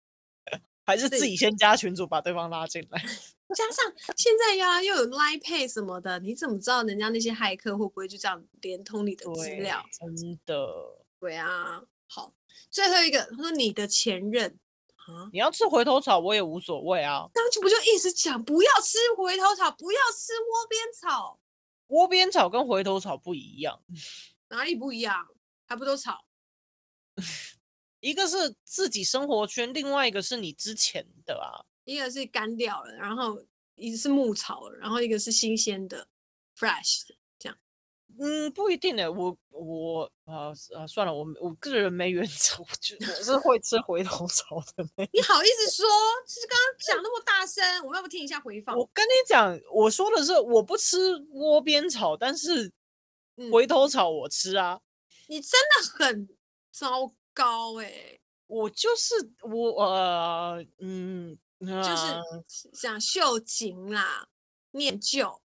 [0.84, 3.06] 还是自己先加群主把对方拉进来。
[3.56, 9.84] 加上现在呀，又有 Line Pay 什么的，你怎么知道人家那些骇客会不会就这样连通你的资料？
[9.98, 10.68] 真的。
[11.20, 12.34] 对啊，好，
[12.70, 14.60] 最后一个他说你的前任
[14.96, 17.28] 啊，你要吃回头草我也无所谓啊。
[17.34, 21.40] 刚就不就一直讲不要吃回头草，不要吃窝边草。
[21.88, 23.82] 窝边草跟回头草不一样，
[24.50, 25.26] 哪里不一样？
[25.66, 26.26] 还不都草？
[28.02, 31.64] 一个是自己生活圈，另外一个是你之前的啊。
[31.88, 33.42] 一个是干掉了，然后
[33.76, 36.06] 一个是牧草了，然后一个是新鲜的
[36.54, 37.58] ，fresh 的这样。
[38.20, 39.10] 嗯，不一定呢。
[39.10, 44.84] 我我啊啊，算了，我我个人没原则，我就我是会吃回头草的。
[45.14, 45.86] 你好意思说？
[46.28, 48.78] 就是刚刚讲那么大声，我们要不听一下回放？
[48.78, 52.70] 我跟你讲，我说的是我不吃窝边草，但是
[53.50, 54.74] 回头草我吃啊。
[54.74, 54.82] 嗯、
[55.28, 56.28] 你真的很
[56.70, 58.22] 糟糕哎、欸！
[58.48, 61.38] 我就是我呃嗯。
[61.60, 64.30] 就是想秀景啦，
[64.72, 65.42] 念旧。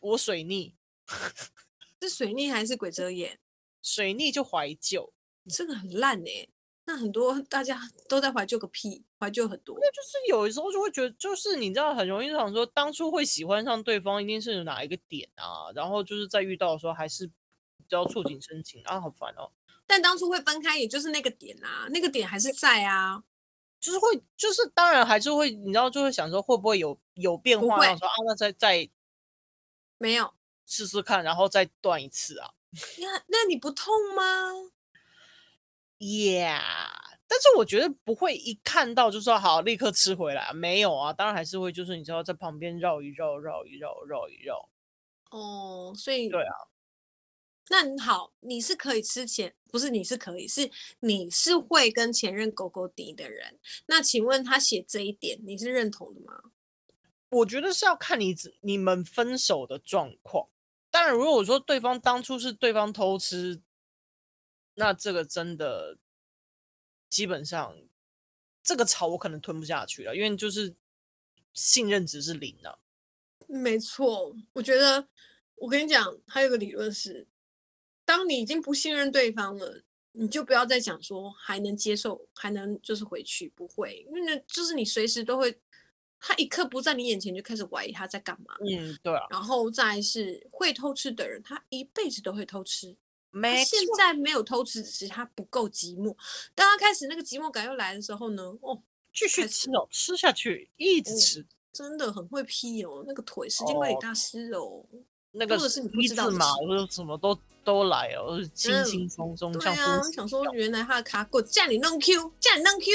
[0.00, 0.76] 我水逆，
[2.00, 3.40] 是水逆还是鬼遮眼？
[3.82, 5.12] 水逆就怀旧，
[5.48, 6.50] 这个很烂哎、欸。
[6.88, 9.76] 那很多大家都在怀旧个屁，怀旧很多。
[9.80, 19.50] 那就是有的时候就会觉得，就是你知道，很容易想说，当初会喜欢上对方，一定是有哪一个点啊，然后就是在遇到的时候，还是比较触景生情啊，好烦哦。
[19.84, 23.24] 但当初会分开，也就是那个点啊，那个点还是在啊。
[23.80, 28.88] 就是会，就是当然还是会，你知道，就会想说会不会有有变化，然后说啊，那再再
[29.98, 30.32] 没有
[30.66, 32.50] 试试看，然后再断一次啊。
[32.98, 34.22] 那那你不痛吗
[35.98, 36.60] ？Yeah，
[37.28, 44.68] 但是我觉得不会一看到就说好立刻吃回来，没有啊，当然还是会，就是你知道在旁边绕一绕，绕一绕，绕一绕。
[45.30, 46.52] 哦，所以对啊。
[47.68, 53.58] 那你好，你是可以吃前，不是你是可以，是你是会跟前任勾勾滴的人。
[53.86, 56.52] 那请问他写这一点，你是认同的吗？
[57.28, 60.48] 我觉得是要看你你们分手的状况。
[60.92, 63.60] 当然，如果说对方当初是对方偷吃，
[64.74, 65.98] 那这个真的
[67.10, 67.76] 基本上
[68.62, 70.76] 这个草我可能吞不下去了，因为就是
[71.52, 72.78] 信任值是零的。
[73.48, 75.08] 没错，我觉得
[75.56, 77.26] 我跟你讲，还有个理论是。
[78.06, 85.54] 当你已经不信任对方了，你就不要再讲说还能接受，还能就是回去，不会，因为就是你随时都会，
[86.18, 88.54] 他一刻不在你眼前就开始怀疑他在干嘛。
[88.60, 89.26] 嗯，对啊。
[89.28, 92.96] 然后再是会偷吃的人，他一辈子都会偷吃。
[93.30, 93.78] 没错。
[93.78, 96.16] 现在没有偷吃，只是他不够寂寞。
[96.54, 98.80] 当他开始那个寂寞感又来的时候呢，哦，
[99.12, 104.60] 继续吃哦，吃下去，一直吃，哦、真的很会劈哦，那个腿时间管理大师哦。
[104.60, 104.86] 哦
[105.36, 109.52] 那个是你不知道嘛，或者什么都都来哦，轻轻松松。
[109.52, 112.92] 对啊，我想说原来他的卡过叫你弄 Q，叫你弄 Q，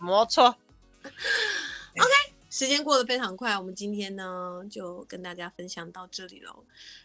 [0.00, 0.54] 没错。
[1.02, 2.10] OK，
[2.48, 6.64] 时间过得非常快，我们今天呢就跟大家分享到这里喽。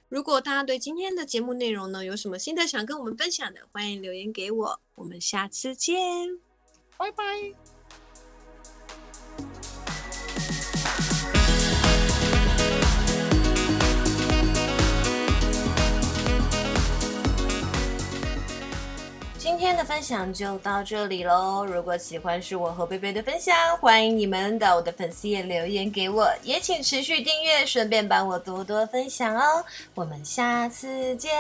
[0.10, 4.80] 如果大家对今天的节目内容呢有什么心得想跟我们分享的，欢迎留言给我。
[4.96, 6.40] 我们下次见，
[6.98, 7.77] 拜拜。
[19.50, 21.64] 今天的分享就到这里喽。
[21.64, 29.64] 如果喜欢是我和贝贝的分享，欢迎你们到我的粉丝页留言给我，也请持续订阅，顺便帮我多多分享哦。
[29.96, 31.32] 我们下次见。